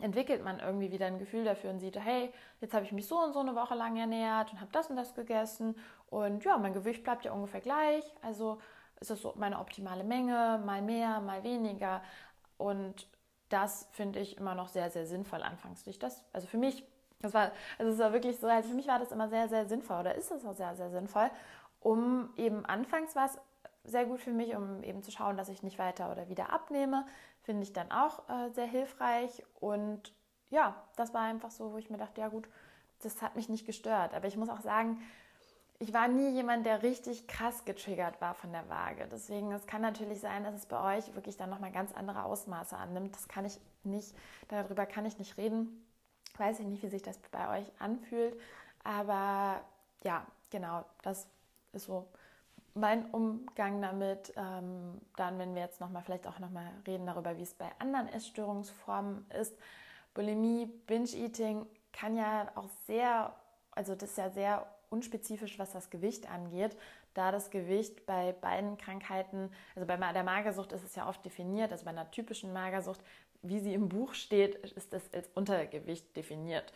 entwickelt 0.00 0.42
man 0.42 0.60
irgendwie 0.60 0.92
wieder 0.92 1.06
ein 1.06 1.18
Gefühl 1.18 1.44
dafür 1.44 1.70
und 1.70 1.80
sieht, 1.80 1.98
hey, 1.98 2.32
jetzt 2.60 2.74
habe 2.74 2.84
ich 2.84 2.92
mich 2.92 3.06
so 3.06 3.18
und 3.18 3.32
so 3.32 3.40
eine 3.40 3.54
Woche 3.54 3.74
lang 3.74 3.96
ernährt 3.96 4.52
und 4.52 4.60
habe 4.60 4.72
das 4.72 4.88
und 4.88 4.96
das 4.96 5.14
gegessen 5.14 5.76
und 6.06 6.44
ja, 6.44 6.56
mein 6.58 6.72
Gewicht 6.72 7.04
bleibt 7.04 7.24
ja 7.24 7.32
ungefähr 7.32 7.60
gleich. 7.60 8.04
Also 8.22 8.58
ist 9.00 9.10
das 9.10 9.22
so 9.22 9.32
meine 9.36 9.58
optimale 9.58 10.04
Menge, 10.04 10.60
mal 10.64 10.82
mehr, 10.82 11.20
mal 11.20 11.42
weniger. 11.42 12.02
Und 12.58 13.08
das 13.48 13.88
finde 13.92 14.20
ich 14.20 14.36
immer 14.36 14.54
noch 14.54 14.68
sehr, 14.68 14.90
sehr 14.90 15.06
sinnvoll 15.06 15.42
anfangs. 15.42 15.84
Das, 15.98 16.24
also 16.32 16.46
für 16.46 16.58
mich, 16.58 16.84
das 17.20 17.34
war, 17.34 17.52
also 17.78 17.92
es 17.92 17.98
war 17.98 18.12
wirklich 18.12 18.38
so, 18.38 18.46
also 18.46 18.68
für 18.68 18.74
mich 18.74 18.86
war 18.86 18.98
das 18.98 19.12
immer 19.12 19.28
sehr, 19.28 19.48
sehr 19.48 19.66
sinnvoll 19.66 20.00
oder 20.00 20.14
ist 20.14 20.30
es 20.30 20.44
auch 20.44 20.54
sehr, 20.54 20.74
sehr 20.74 20.90
sinnvoll 20.90 21.30
um 21.80 22.30
eben 22.36 22.64
anfangs 22.66 23.16
war 23.16 23.26
es 23.26 23.38
sehr 23.84 24.04
gut 24.04 24.20
für 24.20 24.32
mich, 24.32 24.54
um 24.54 24.82
eben 24.82 25.02
zu 25.02 25.10
schauen, 25.10 25.36
dass 25.36 25.48
ich 25.48 25.62
nicht 25.62 25.78
weiter 25.78 26.12
oder 26.12 26.28
wieder 26.28 26.52
abnehme. 26.52 27.06
Finde 27.42 27.62
ich 27.62 27.72
dann 27.72 27.90
auch 27.90 28.28
äh, 28.28 28.50
sehr 28.50 28.66
hilfreich. 28.66 29.42
Und 29.58 30.12
ja, 30.50 30.76
das 30.96 31.14
war 31.14 31.22
einfach 31.22 31.50
so, 31.50 31.72
wo 31.72 31.78
ich 31.78 31.90
mir 31.90 31.96
dachte, 31.96 32.20
ja 32.20 32.28
gut, 32.28 32.48
das 33.02 33.22
hat 33.22 33.36
mich 33.36 33.48
nicht 33.48 33.66
gestört. 33.66 34.14
Aber 34.14 34.28
ich 34.28 34.36
muss 34.36 34.50
auch 34.50 34.60
sagen, 34.60 35.00
ich 35.78 35.94
war 35.94 36.08
nie 36.08 36.28
jemand, 36.30 36.66
der 36.66 36.82
richtig 36.82 37.26
krass 37.26 37.64
getriggert 37.64 38.20
war 38.20 38.34
von 38.34 38.52
der 38.52 38.68
Waage. 38.68 39.08
Deswegen, 39.10 39.50
es 39.52 39.66
kann 39.66 39.80
natürlich 39.80 40.20
sein, 40.20 40.44
dass 40.44 40.54
es 40.54 40.66
bei 40.66 40.98
euch 40.98 41.14
wirklich 41.14 41.38
dann 41.38 41.48
nochmal 41.48 41.72
ganz 41.72 41.92
andere 41.94 42.24
Ausmaße 42.24 42.76
annimmt. 42.76 43.14
Das 43.14 43.28
kann 43.28 43.46
ich 43.46 43.58
nicht, 43.82 44.14
darüber 44.48 44.84
kann 44.84 45.06
ich 45.06 45.18
nicht 45.18 45.38
reden. 45.38 45.86
Weiß 46.36 46.60
ich 46.60 46.66
nicht, 46.66 46.82
wie 46.82 46.88
sich 46.88 47.02
das 47.02 47.18
bei 47.32 47.58
euch 47.58 47.72
anfühlt. 47.78 48.38
Aber 48.84 49.62
ja, 50.04 50.26
genau, 50.50 50.84
das 51.02 51.26
ist 51.72 51.84
so 51.84 52.08
mein 52.74 53.10
Umgang 53.10 53.82
damit. 53.82 54.32
Ähm, 54.36 55.00
dann, 55.16 55.38
wenn 55.38 55.54
wir 55.54 55.62
jetzt 55.62 55.80
nochmal 55.80 56.02
vielleicht 56.02 56.26
auch 56.26 56.38
nochmal 56.38 56.70
reden 56.86 57.06
darüber, 57.06 57.36
wie 57.36 57.42
es 57.42 57.54
bei 57.54 57.70
anderen 57.78 58.08
Essstörungsformen 58.08 59.26
ist. 59.38 59.56
Bulimie, 60.14 60.66
Binge-Eating 60.86 61.66
kann 61.92 62.16
ja 62.16 62.50
auch 62.54 62.68
sehr, 62.86 63.34
also 63.72 63.94
das 63.94 64.10
ist 64.10 64.18
ja 64.18 64.30
sehr 64.30 64.66
unspezifisch, 64.90 65.58
was 65.58 65.72
das 65.72 65.90
Gewicht 65.90 66.30
angeht. 66.30 66.76
da 67.14 67.32
das 67.32 67.50
Gewicht 67.50 68.06
bei 68.06 68.32
beiden 68.32 68.78
Krankheiten, 68.78 69.50
also 69.74 69.86
bei 69.86 69.96
der 69.96 70.22
Magersucht 70.22 70.72
ist 70.72 70.84
es 70.84 70.94
ja 70.94 71.08
oft 71.08 71.24
definiert, 71.24 71.72
also 71.72 71.84
bei 71.84 71.90
einer 71.90 72.10
typischen 72.10 72.52
Magersucht, 72.52 73.00
wie 73.42 73.58
sie 73.58 73.74
im 73.74 73.88
Buch 73.88 74.14
steht, 74.14 74.54
ist 74.56 74.92
das 74.92 75.02
als 75.12 75.28
Untergewicht 75.34 76.14
definiert. 76.16 76.72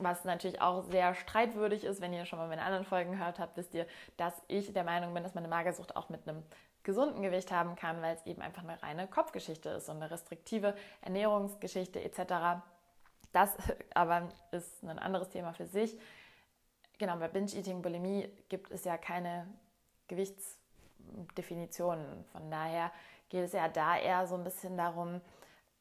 Was 0.00 0.24
natürlich 0.24 0.60
auch 0.60 0.82
sehr 0.82 1.14
streitwürdig 1.14 1.84
ist, 1.84 2.00
wenn 2.00 2.12
ihr 2.12 2.26
schon 2.26 2.38
mal 2.38 2.48
meine 2.48 2.62
anderen 2.62 2.84
Folgen 2.84 3.12
gehört 3.12 3.38
habt, 3.38 3.56
wisst 3.56 3.74
ihr, 3.74 3.86
dass 4.16 4.34
ich 4.48 4.72
der 4.72 4.82
Meinung 4.82 5.14
bin, 5.14 5.22
dass 5.22 5.34
man 5.34 5.44
eine 5.44 5.54
Magersucht 5.54 5.96
auch 5.96 6.08
mit 6.08 6.28
einem 6.28 6.42
gesunden 6.82 7.22
Gewicht 7.22 7.52
haben 7.52 7.76
kann, 7.76 8.02
weil 8.02 8.16
es 8.16 8.26
eben 8.26 8.42
einfach 8.42 8.64
eine 8.64 8.82
reine 8.82 9.06
Kopfgeschichte 9.06 9.68
ist 9.70 9.88
und 9.88 9.96
eine 9.96 10.10
restriktive 10.10 10.74
Ernährungsgeschichte 11.00 12.02
etc. 12.02 12.62
Das 13.32 13.56
aber 13.94 14.28
ist 14.50 14.82
ein 14.82 14.98
anderes 14.98 15.28
Thema 15.28 15.52
für 15.52 15.66
sich. 15.66 15.96
Genau, 16.98 17.16
bei 17.16 17.28
Binge-Eating, 17.28 17.82
Bulimie 17.82 18.28
gibt 18.48 18.70
es 18.70 18.84
ja 18.84 18.96
keine 18.98 19.46
Gewichtsdefinitionen. 20.08 22.24
Von 22.32 22.50
daher 22.50 22.90
geht 23.28 23.44
es 23.44 23.52
ja 23.52 23.68
da 23.68 23.96
eher 23.96 24.26
so 24.26 24.34
ein 24.36 24.44
bisschen 24.44 24.76
darum, 24.76 25.20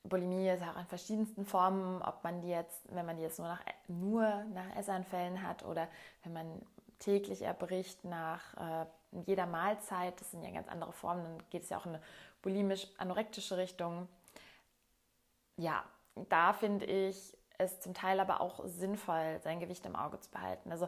Bulimie 0.04 0.50
ist 0.50 0.64
auch 0.64 0.78
in 0.78 0.86
verschiedensten 0.86 1.46
Formen, 1.46 2.02
ob 2.02 2.24
man 2.24 2.42
die 2.42 2.50
jetzt, 2.50 2.94
wenn 2.94 3.06
man 3.06 3.16
die 3.16 3.24
jetzt 3.24 3.40
nur 3.40 3.48
nach, 3.48 3.62
nur 3.88 4.44
nach 4.54 4.76
Essanfällen 4.76 5.42
hat 5.48 5.64
oder 5.64 5.88
wenn 6.24 6.34
man 6.34 6.62
täglich 7.00 7.42
erbricht 7.42 8.04
nach 8.04 8.54
äh, 8.56 8.86
jeder 9.26 9.46
Mahlzeit, 9.46 10.20
das 10.20 10.32
sind 10.32 10.44
ja 10.44 10.52
ganz 10.52 10.68
andere 10.68 10.92
Formen, 10.92 11.24
dann 11.24 11.50
geht 11.50 11.64
es 11.64 11.70
ja 11.70 11.78
auch 11.78 11.86
in 11.86 11.96
eine 11.96 12.04
bulimisch-anorektische 12.42 13.58
Richtung. 13.58 14.08
Ja, 15.58 15.84
da 16.30 16.54
finde 16.54 16.86
ich 16.86 17.38
es 17.58 17.80
zum 17.80 17.94
Teil 17.94 18.20
aber 18.20 18.42
auch 18.42 18.66
sinnvoll, 18.66 19.40
sein 19.44 19.60
Gewicht 19.60 19.86
im 19.86 19.96
Auge 19.96 20.20
zu 20.20 20.30
behalten. 20.32 20.72
Also 20.72 20.88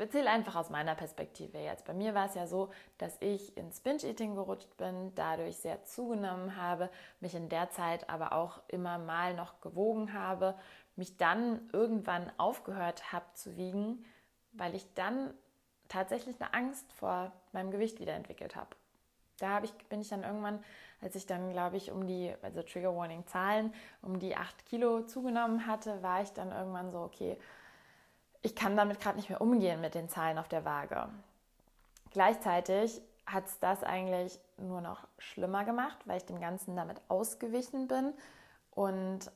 erzähle 0.00 0.30
einfach 0.30 0.56
aus 0.56 0.70
meiner 0.70 0.94
Perspektive 0.94 1.58
jetzt. 1.58 1.84
Bei 1.84 1.94
mir 1.94 2.14
war 2.14 2.26
es 2.26 2.34
ja 2.34 2.46
so, 2.46 2.70
dass 2.98 3.16
ich 3.20 3.56
ins 3.56 3.80
Binge-Eating 3.80 4.34
gerutscht 4.34 4.76
bin, 4.76 5.12
dadurch 5.14 5.56
sehr 5.56 5.84
zugenommen 5.84 6.56
habe, 6.56 6.90
mich 7.20 7.34
in 7.34 7.48
der 7.48 7.70
Zeit 7.70 8.10
aber 8.10 8.32
auch 8.32 8.60
immer 8.68 8.98
mal 8.98 9.34
noch 9.34 9.60
gewogen 9.60 10.12
habe, 10.12 10.54
mich 10.96 11.16
dann 11.16 11.68
irgendwann 11.72 12.30
aufgehört 12.38 13.12
habe 13.12 13.26
zu 13.34 13.56
wiegen, 13.56 14.04
weil 14.52 14.74
ich 14.74 14.92
dann 14.94 15.32
tatsächlich 15.88 16.40
eine 16.40 16.54
Angst 16.54 16.92
vor 16.92 17.32
meinem 17.52 17.70
Gewicht 17.70 18.00
wieder 18.00 18.14
entwickelt 18.14 18.56
habe. 18.56 18.70
Da 19.38 19.62
ich, 19.62 19.72
bin 19.88 20.00
ich 20.00 20.08
dann 20.08 20.22
irgendwann, 20.22 20.62
als 21.00 21.16
ich 21.16 21.26
dann, 21.26 21.50
glaube 21.50 21.76
ich, 21.76 21.90
um 21.90 22.06
die, 22.06 22.34
also 22.42 22.62
Trigger 22.62 22.96
Warning 22.96 23.26
Zahlen, 23.26 23.74
um 24.00 24.18
die 24.18 24.36
8 24.36 24.64
Kilo 24.66 25.02
zugenommen 25.02 25.66
hatte, 25.66 26.02
war 26.02 26.22
ich 26.22 26.32
dann 26.32 26.52
irgendwann 26.52 26.90
so, 26.90 27.00
okay, 27.00 27.36
ich 28.44 28.54
kann 28.54 28.76
damit 28.76 29.00
gerade 29.00 29.16
nicht 29.16 29.30
mehr 29.30 29.40
umgehen 29.40 29.80
mit 29.80 29.94
den 29.94 30.10
Zahlen 30.10 30.38
auf 30.38 30.48
der 30.48 30.66
Waage. 30.66 31.08
Gleichzeitig 32.10 33.00
hat 33.26 33.46
es 33.46 33.58
das 33.58 33.82
eigentlich 33.82 34.38
nur 34.58 34.82
noch 34.82 35.08
schlimmer 35.18 35.64
gemacht, 35.64 35.96
weil 36.04 36.18
ich 36.18 36.26
dem 36.26 36.40
Ganzen 36.40 36.76
damit 36.76 37.00
ausgewichen 37.08 37.88
bin. 37.88 38.12
Und 38.70 39.30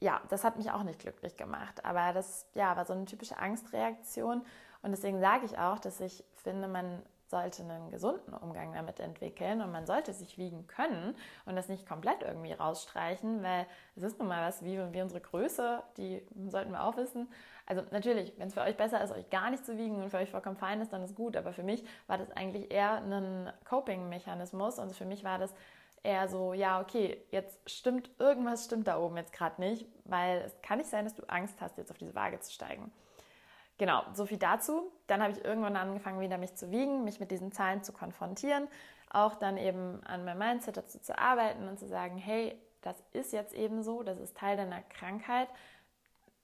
ja, 0.00 0.20
das 0.28 0.44
hat 0.44 0.58
mich 0.58 0.70
auch 0.70 0.82
nicht 0.82 1.00
glücklich 1.00 1.38
gemacht. 1.38 1.82
Aber 1.86 2.12
das 2.12 2.46
ja, 2.52 2.76
war 2.76 2.84
so 2.84 2.92
eine 2.92 3.06
typische 3.06 3.38
Angstreaktion. 3.38 4.44
Und 4.82 4.90
deswegen 4.90 5.18
sage 5.18 5.46
ich 5.46 5.58
auch, 5.58 5.78
dass 5.78 5.98
ich 6.00 6.22
finde, 6.34 6.68
man 6.68 7.02
sollte 7.28 7.62
einen 7.62 7.90
gesunden 7.90 8.34
Umgang 8.34 8.72
damit 8.72 9.00
entwickeln 9.00 9.60
und 9.60 9.72
man 9.72 9.86
sollte 9.86 10.12
sich 10.12 10.38
wiegen 10.38 10.66
können 10.66 11.16
und 11.44 11.56
das 11.56 11.68
nicht 11.68 11.88
komplett 11.88 12.22
irgendwie 12.22 12.52
rausstreichen, 12.52 13.42
weil 13.42 13.66
es 13.96 14.04
ist 14.04 14.18
nun 14.18 14.28
mal 14.28 14.46
was 14.46 14.62
wie, 14.62 14.78
wie 14.92 15.02
unsere 15.02 15.20
Größe, 15.20 15.82
die 15.96 16.24
sollten 16.48 16.70
wir 16.70 16.84
auch 16.84 16.96
wissen. 16.96 17.28
Also 17.66 17.82
natürlich, 17.90 18.32
wenn 18.38 18.48
es 18.48 18.54
für 18.54 18.62
euch 18.62 18.76
besser 18.76 19.02
ist, 19.02 19.10
euch 19.10 19.28
gar 19.28 19.50
nicht 19.50 19.66
zu 19.66 19.76
wiegen 19.76 20.02
und 20.02 20.10
für 20.10 20.18
euch 20.18 20.30
vollkommen 20.30 20.56
fein 20.56 20.80
ist, 20.80 20.92
dann 20.92 21.02
ist 21.02 21.16
gut. 21.16 21.36
Aber 21.36 21.52
für 21.52 21.64
mich 21.64 21.84
war 22.06 22.16
das 22.16 22.30
eigentlich 22.30 22.72
eher 22.72 23.02
ein 23.02 23.52
Coping-Mechanismus 23.68 24.78
und 24.78 24.94
für 24.94 25.04
mich 25.04 25.24
war 25.24 25.38
das 25.38 25.52
eher 26.04 26.28
so, 26.28 26.54
ja, 26.54 26.80
okay, 26.80 27.20
jetzt 27.32 27.58
stimmt, 27.68 28.08
irgendwas 28.20 28.64
stimmt 28.64 28.86
da 28.86 28.98
oben 28.98 29.16
jetzt 29.16 29.32
gerade 29.32 29.60
nicht, 29.60 29.86
weil 30.04 30.42
es 30.42 30.62
kann 30.62 30.78
nicht 30.78 30.88
sein, 30.88 31.04
dass 31.04 31.14
du 31.14 31.24
Angst 31.28 31.60
hast, 31.60 31.76
jetzt 31.76 31.90
auf 31.90 31.98
diese 31.98 32.14
Waage 32.14 32.38
zu 32.38 32.52
steigen. 32.52 32.92
Genau, 33.78 34.02
so 34.14 34.24
viel 34.24 34.38
dazu. 34.38 34.90
Dann 35.08 35.20
habe 35.20 35.32
ich 35.32 35.44
irgendwann 35.44 35.76
angefangen, 35.76 36.20
wieder 36.20 36.38
mich 36.38 36.54
zu 36.54 36.70
wiegen, 36.70 37.04
mich 37.04 37.20
mit 37.20 37.30
diesen 37.30 37.52
Zahlen 37.52 37.82
zu 37.82 37.92
konfrontieren, 37.92 38.68
auch 39.10 39.34
dann 39.34 39.56
eben 39.58 40.02
an 40.04 40.24
meinem 40.24 40.38
Mindset 40.38 40.76
dazu 40.76 40.98
zu 41.00 41.18
arbeiten 41.18 41.68
und 41.68 41.78
zu 41.78 41.86
sagen, 41.86 42.16
hey, 42.16 42.56
das 42.80 42.96
ist 43.12 43.32
jetzt 43.32 43.52
eben 43.52 43.82
so, 43.82 44.02
das 44.02 44.18
ist 44.18 44.36
Teil 44.36 44.56
deiner 44.56 44.80
Krankheit. 44.80 45.48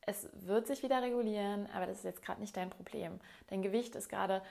Es 0.05 0.29
wird 0.33 0.67
sich 0.67 0.83
wieder 0.83 1.01
regulieren, 1.01 1.69
aber 1.75 1.87
das 1.87 1.99
ist 1.99 2.05
jetzt 2.05 2.23
gerade 2.23 2.41
nicht 2.41 2.57
dein 2.57 2.71
Problem. 2.71 3.21
Dein 3.49 3.63
Gewicht 3.63 3.95
ist 3.95 4.09
gerade 4.09 4.43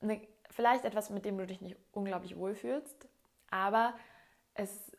eine, 0.00 0.20
vielleicht 0.50 0.84
etwas, 0.84 1.10
mit 1.10 1.24
dem 1.24 1.38
du 1.38 1.46
dich 1.46 1.60
nicht 1.60 1.76
unglaublich 1.92 2.36
wohlfühlst, 2.36 3.08
aber 3.50 3.94
es 4.54 4.90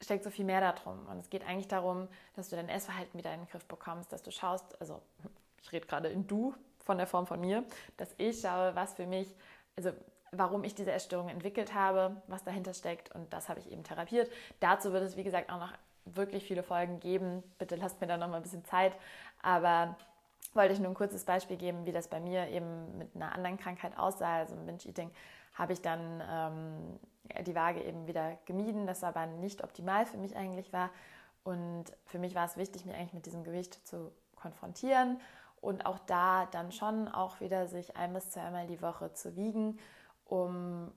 steckt 0.00 0.24
so 0.24 0.30
viel 0.30 0.44
mehr 0.44 0.60
darum. 0.60 1.06
Und 1.06 1.18
es 1.18 1.30
geht 1.30 1.46
eigentlich 1.46 1.68
darum, 1.68 2.08
dass 2.36 2.48
du 2.48 2.56
dein 2.56 2.68
Essverhalten 2.68 3.18
wieder 3.18 3.32
in 3.34 3.40
den 3.40 3.48
Griff 3.48 3.64
bekommst, 3.66 4.12
dass 4.12 4.22
du 4.22 4.30
schaust, 4.30 4.80
also 4.80 5.02
ich 5.62 5.72
rede 5.72 5.86
gerade 5.86 6.08
in 6.08 6.26
du 6.26 6.54
von 6.84 6.98
der 6.98 7.06
Form 7.06 7.26
von 7.26 7.40
mir, 7.40 7.64
dass 7.96 8.14
ich 8.18 8.40
schaue, 8.40 8.74
was 8.74 8.94
für 8.94 9.06
mich, 9.06 9.34
also 9.76 9.92
warum 10.32 10.64
ich 10.64 10.74
diese 10.74 10.92
Essstörung 10.92 11.28
entwickelt 11.28 11.74
habe, 11.74 12.20
was 12.26 12.44
dahinter 12.44 12.74
steckt 12.74 13.14
und 13.14 13.32
das 13.32 13.48
habe 13.48 13.60
ich 13.60 13.70
eben 13.70 13.84
therapiert. 13.84 14.30
Dazu 14.60 14.92
wird 14.92 15.04
es, 15.04 15.16
wie 15.16 15.24
gesagt, 15.24 15.50
auch 15.50 15.60
noch 15.60 15.72
wirklich 16.04 16.44
viele 16.44 16.62
Folgen 16.62 17.00
geben. 17.00 17.42
Bitte 17.58 17.76
lasst 17.76 18.00
mir 18.00 18.06
da 18.06 18.16
noch 18.16 18.28
mal 18.28 18.36
ein 18.36 18.42
bisschen 18.42 18.64
Zeit, 18.64 18.94
aber 19.44 19.96
wollte 20.54 20.72
ich 20.72 20.80
nur 20.80 20.90
ein 20.90 20.94
kurzes 20.94 21.24
Beispiel 21.24 21.56
geben, 21.56 21.84
wie 21.84 21.92
das 21.92 22.08
bei 22.08 22.20
mir 22.20 22.48
eben 22.48 22.96
mit 22.98 23.14
einer 23.14 23.32
anderen 23.32 23.58
Krankheit 23.58 23.96
aussah, 23.98 24.36
also 24.36 24.56
Binge-Eating 24.56 25.10
habe 25.54 25.72
ich 25.72 25.82
dann 25.82 26.22
ähm, 26.28 27.44
die 27.44 27.54
Waage 27.54 27.82
eben 27.82 28.06
wieder 28.06 28.36
gemieden, 28.44 28.86
das 28.86 29.04
aber 29.04 29.26
nicht 29.26 29.62
optimal 29.62 30.06
für 30.06 30.16
mich 30.16 30.36
eigentlich 30.36 30.72
war 30.72 30.90
und 31.44 31.84
für 32.06 32.18
mich 32.18 32.34
war 32.34 32.46
es 32.46 32.56
wichtig, 32.56 32.84
mich 32.84 32.94
eigentlich 32.94 33.12
mit 33.12 33.26
diesem 33.26 33.44
Gewicht 33.44 33.86
zu 33.86 34.12
konfrontieren 34.36 35.20
und 35.60 35.86
auch 35.86 35.98
da 36.00 36.46
dann 36.46 36.72
schon 36.72 37.08
auch 37.08 37.40
wieder 37.40 37.66
sich 37.66 37.96
ein 37.96 38.12
bis 38.12 38.30
zweimal 38.30 38.66
die 38.66 38.82
Woche 38.82 39.12
zu 39.12 39.36
wiegen, 39.36 39.78
um 40.26 40.92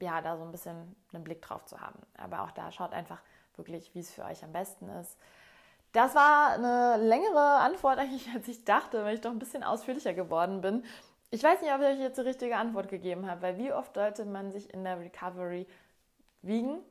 ja 0.00 0.20
da 0.20 0.36
so 0.36 0.44
ein 0.44 0.50
bisschen 0.50 0.96
einen 1.12 1.24
Blick 1.24 1.42
drauf 1.42 1.64
zu 1.66 1.80
haben. 1.80 2.00
Aber 2.16 2.42
auch 2.42 2.50
da 2.50 2.72
schaut 2.72 2.92
einfach 2.92 3.20
wirklich, 3.56 3.94
wie 3.94 4.00
es 4.00 4.12
für 4.12 4.24
euch 4.24 4.42
am 4.42 4.52
besten 4.52 4.88
ist. 4.88 5.16
Das 5.92 6.14
war 6.14 6.52
eine 6.52 6.96
längere 6.96 7.58
Antwort 7.60 7.98
eigentlich, 8.00 8.28
als 8.34 8.48
ich 8.48 8.64
dachte, 8.64 9.04
weil 9.04 9.14
ich 9.14 9.20
doch 9.20 9.30
ein 9.30 9.38
bisschen 9.38 9.62
ausführlicher 9.62 10.14
geworden 10.14 10.60
bin. 10.60 10.84
Ich 11.30 11.42
weiß 11.42 11.62
nicht, 11.62 11.72
ob 11.72 11.80
ich 11.80 11.86
euch 11.86 11.98
jetzt 11.98 12.18
die 12.18 12.22
richtige 12.22 12.56
Antwort 12.56 12.88
gegeben 12.88 13.30
habe, 13.30 13.42
weil 13.42 13.58
wie 13.58 13.72
oft 13.72 13.94
sollte 13.94 14.24
man 14.24 14.52
sich 14.52 14.72
in 14.72 14.84
der 14.84 15.00
Recovery 15.00 15.66
wiegen? 16.42 16.82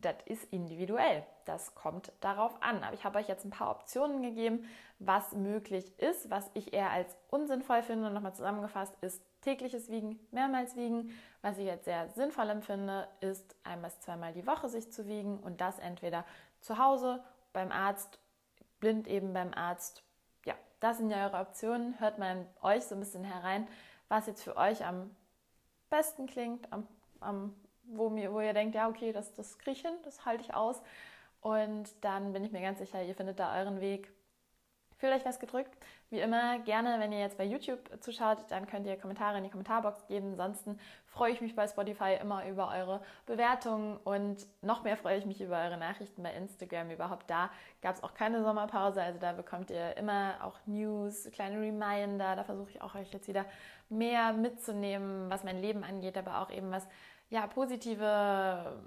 das 0.00 0.16
ist 0.26 0.44
individuell. 0.52 1.24
Das 1.44 1.74
kommt 1.74 2.12
darauf 2.20 2.62
an. 2.62 2.82
Aber 2.82 2.94
ich 2.94 3.04
habe 3.04 3.18
euch 3.18 3.28
jetzt 3.28 3.44
ein 3.44 3.50
paar 3.50 3.70
Optionen 3.70 4.22
gegeben, 4.22 4.68
was 4.98 5.32
möglich 5.32 5.98
ist. 5.98 6.30
Was 6.30 6.50
ich 6.54 6.72
eher 6.72 6.90
als 6.90 7.16
unsinnvoll 7.30 7.82
finde, 7.82 8.10
nochmal 8.10 8.34
zusammengefasst, 8.34 8.94
ist 9.00 9.22
tägliches 9.42 9.88
Wiegen, 9.90 10.18
mehrmals 10.30 10.76
wiegen. 10.76 11.10
Was 11.42 11.58
ich 11.58 11.66
jetzt 11.66 11.84
sehr 11.84 12.08
sinnvoll 12.10 12.50
empfinde, 12.50 13.08
ist 13.20 13.56
einmal 13.64 13.92
zweimal 14.00 14.32
die 14.32 14.46
Woche 14.46 14.68
sich 14.68 14.90
zu 14.92 15.06
wiegen 15.06 15.38
und 15.38 15.60
das 15.60 15.78
entweder 15.78 16.24
zu 16.60 16.78
Hause, 16.78 17.22
beim 17.52 17.72
Arzt, 17.72 18.18
blind 18.80 19.06
eben 19.08 19.32
beim 19.32 19.54
Arzt. 19.54 20.02
Ja, 20.44 20.54
das 20.80 20.98
sind 20.98 21.10
ja 21.10 21.26
eure 21.26 21.40
Optionen. 21.40 21.98
Hört 22.00 22.18
mal 22.18 22.38
in 22.38 22.46
euch 22.62 22.84
so 22.84 22.94
ein 22.94 23.00
bisschen 23.00 23.24
herein, 23.24 23.66
was 24.08 24.26
jetzt 24.26 24.42
für 24.42 24.56
euch 24.56 24.84
am 24.84 25.14
besten 25.90 26.26
klingt, 26.26 26.72
am, 26.72 26.86
am 27.20 27.54
wo, 27.84 28.10
mir, 28.10 28.32
wo 28.32 28.40
ihr 28.40 28.52
denkt, 28.52 28.74
ja, 28.74 28.88
okay, 28.88 29.12
das, 29.12 29.34
das 29.34 29.58
kriege 29.58 29.72
ich 29.72 29.82
hin, 29.82 29.94
das 30.04 30.24
halte 30.24 30.42
ich 30.44 30.54
aus. 30.54 30.82
Und 31.40 31.88
dann 32.02 32.32
bin 32.32 32.44
ich 32.44 32.52
mir 32.52 32.60
ganz 32.60 32.78
sicher, 32.78 33.02
ihr 33.02 33.14
findet 33.14 33.38
da 33.38 33.56
euren 33.58 33.80
Weg. 33.80 34.12
Fühlt 34.98 35.12
euch 35.12 35.24
was 35.24 35.38
gedrückt. 35.38 35.76
Wie 36.10 36.18
immer, 36.18 36.58
gerne, 36.60 36.98
wenn 36.98 37.12
ihr 37.12 37.20
jetzt 37.20 37.38
bei 37.38 37.44
YouTube 37.44 37.78
zuschaut, 38.00 38.38
dann 38.48 38.66
könnt 38.66 38.84
ihr 38.84 38.96
Kommentare 38.96 39.38
in 39.38 39.44
die 39.44 39.50
Kommentarbox 39.50 40.06
geben. 40.08 40.32
Ansonsten 40.32 40.80
freue 41.06 41.32
ich 41.32 41.40
mich 41.40 41.54
bei 41.54 41.68
Spotify 41.68 42.18
immer 42.20 42.44
über 42.48 42.68
eure 42.68 43.00
Bewertungen 43.24 43.96
und 43.98 44.44
noch 44.60 44.82
mehr 44.82 44.96
freue 44.96 45.18
ich 45.18 45.24
mich 45.24 45.40
über 45.40 45.56
eure 45.56 45.76
Nachrichten 45.76 46.24
bei 46.24 46.32
Instagram. 46.32 46.90
Überhaupt 46.90 47.30
da 47.30 47.50
gab 47.80 47.94
es 47.94 48.02
auch 48.02 48.12
keine 48.12 48.42
Sommerpause, 48.42 49.00
also 49.00 49.20
da 49.20 49.32
bekommt 49.32 49.70
ihr 49.70 49.96
immer 49.96 50.34
auch 50.42 50.58
News, 50.66 51.28
kleine 51.32 51.60
Reminder. 51.60 52.34
Da 52.34 52.42
versuche 52.42 52.70
ich 52.70 52.82
auch 52.82 52.96
euch 52.96 53.12
jetzt 53.12 53.28
wieder 53.28 53.44
mehr 53.88 54.32
mitzunehmen, 54.32 55.30
was 55.30 55.44
mein 55.44 55.60
Leben 55.60 55.84
angeht, 55.84 56.18
aber 56.18 56.40
auch 56.40 56.50
eben 56.50 56.72
was 56.72 56.88
ja, 57.30 57.46
positive 57.46 58.80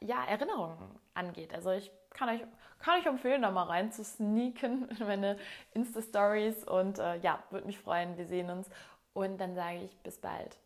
ja, 0.00 0.24
Erinnerungen 0.28 0.98
angeht. 1.14 1.54
Also 1.54 1.70
ich 1.70 1.92
kann 2.14 2.30
euch, 2.30 2.40
kann 2.78 3.00
euch 3.00 3.06
empfehlen, 3.06 3.42
da 3.42 3.50
mal 3.50 3.64
rein 3.64 3.92
zu 3.92 4.02
sneaken 4.02 4.88
in 4.98 5.06
meine 5.06 5.36
Insta-Stories 5.74 6.64
und 6.64 6.98
äh, 6.98 7.18
ja, 7.18 7.42
würde 7.50 7.66
mich 7.66 7.78
freuen. 7.78 8.16
Wir 8.16 8.26
sehen 8.26 8.50
uns 8.50 8.70
und 9.12 9.38
dann 9.38 9.54
sage 9.54 9.80
ich 9.84 9.98
bis 9.98 10.18
bald. 10.18 10.56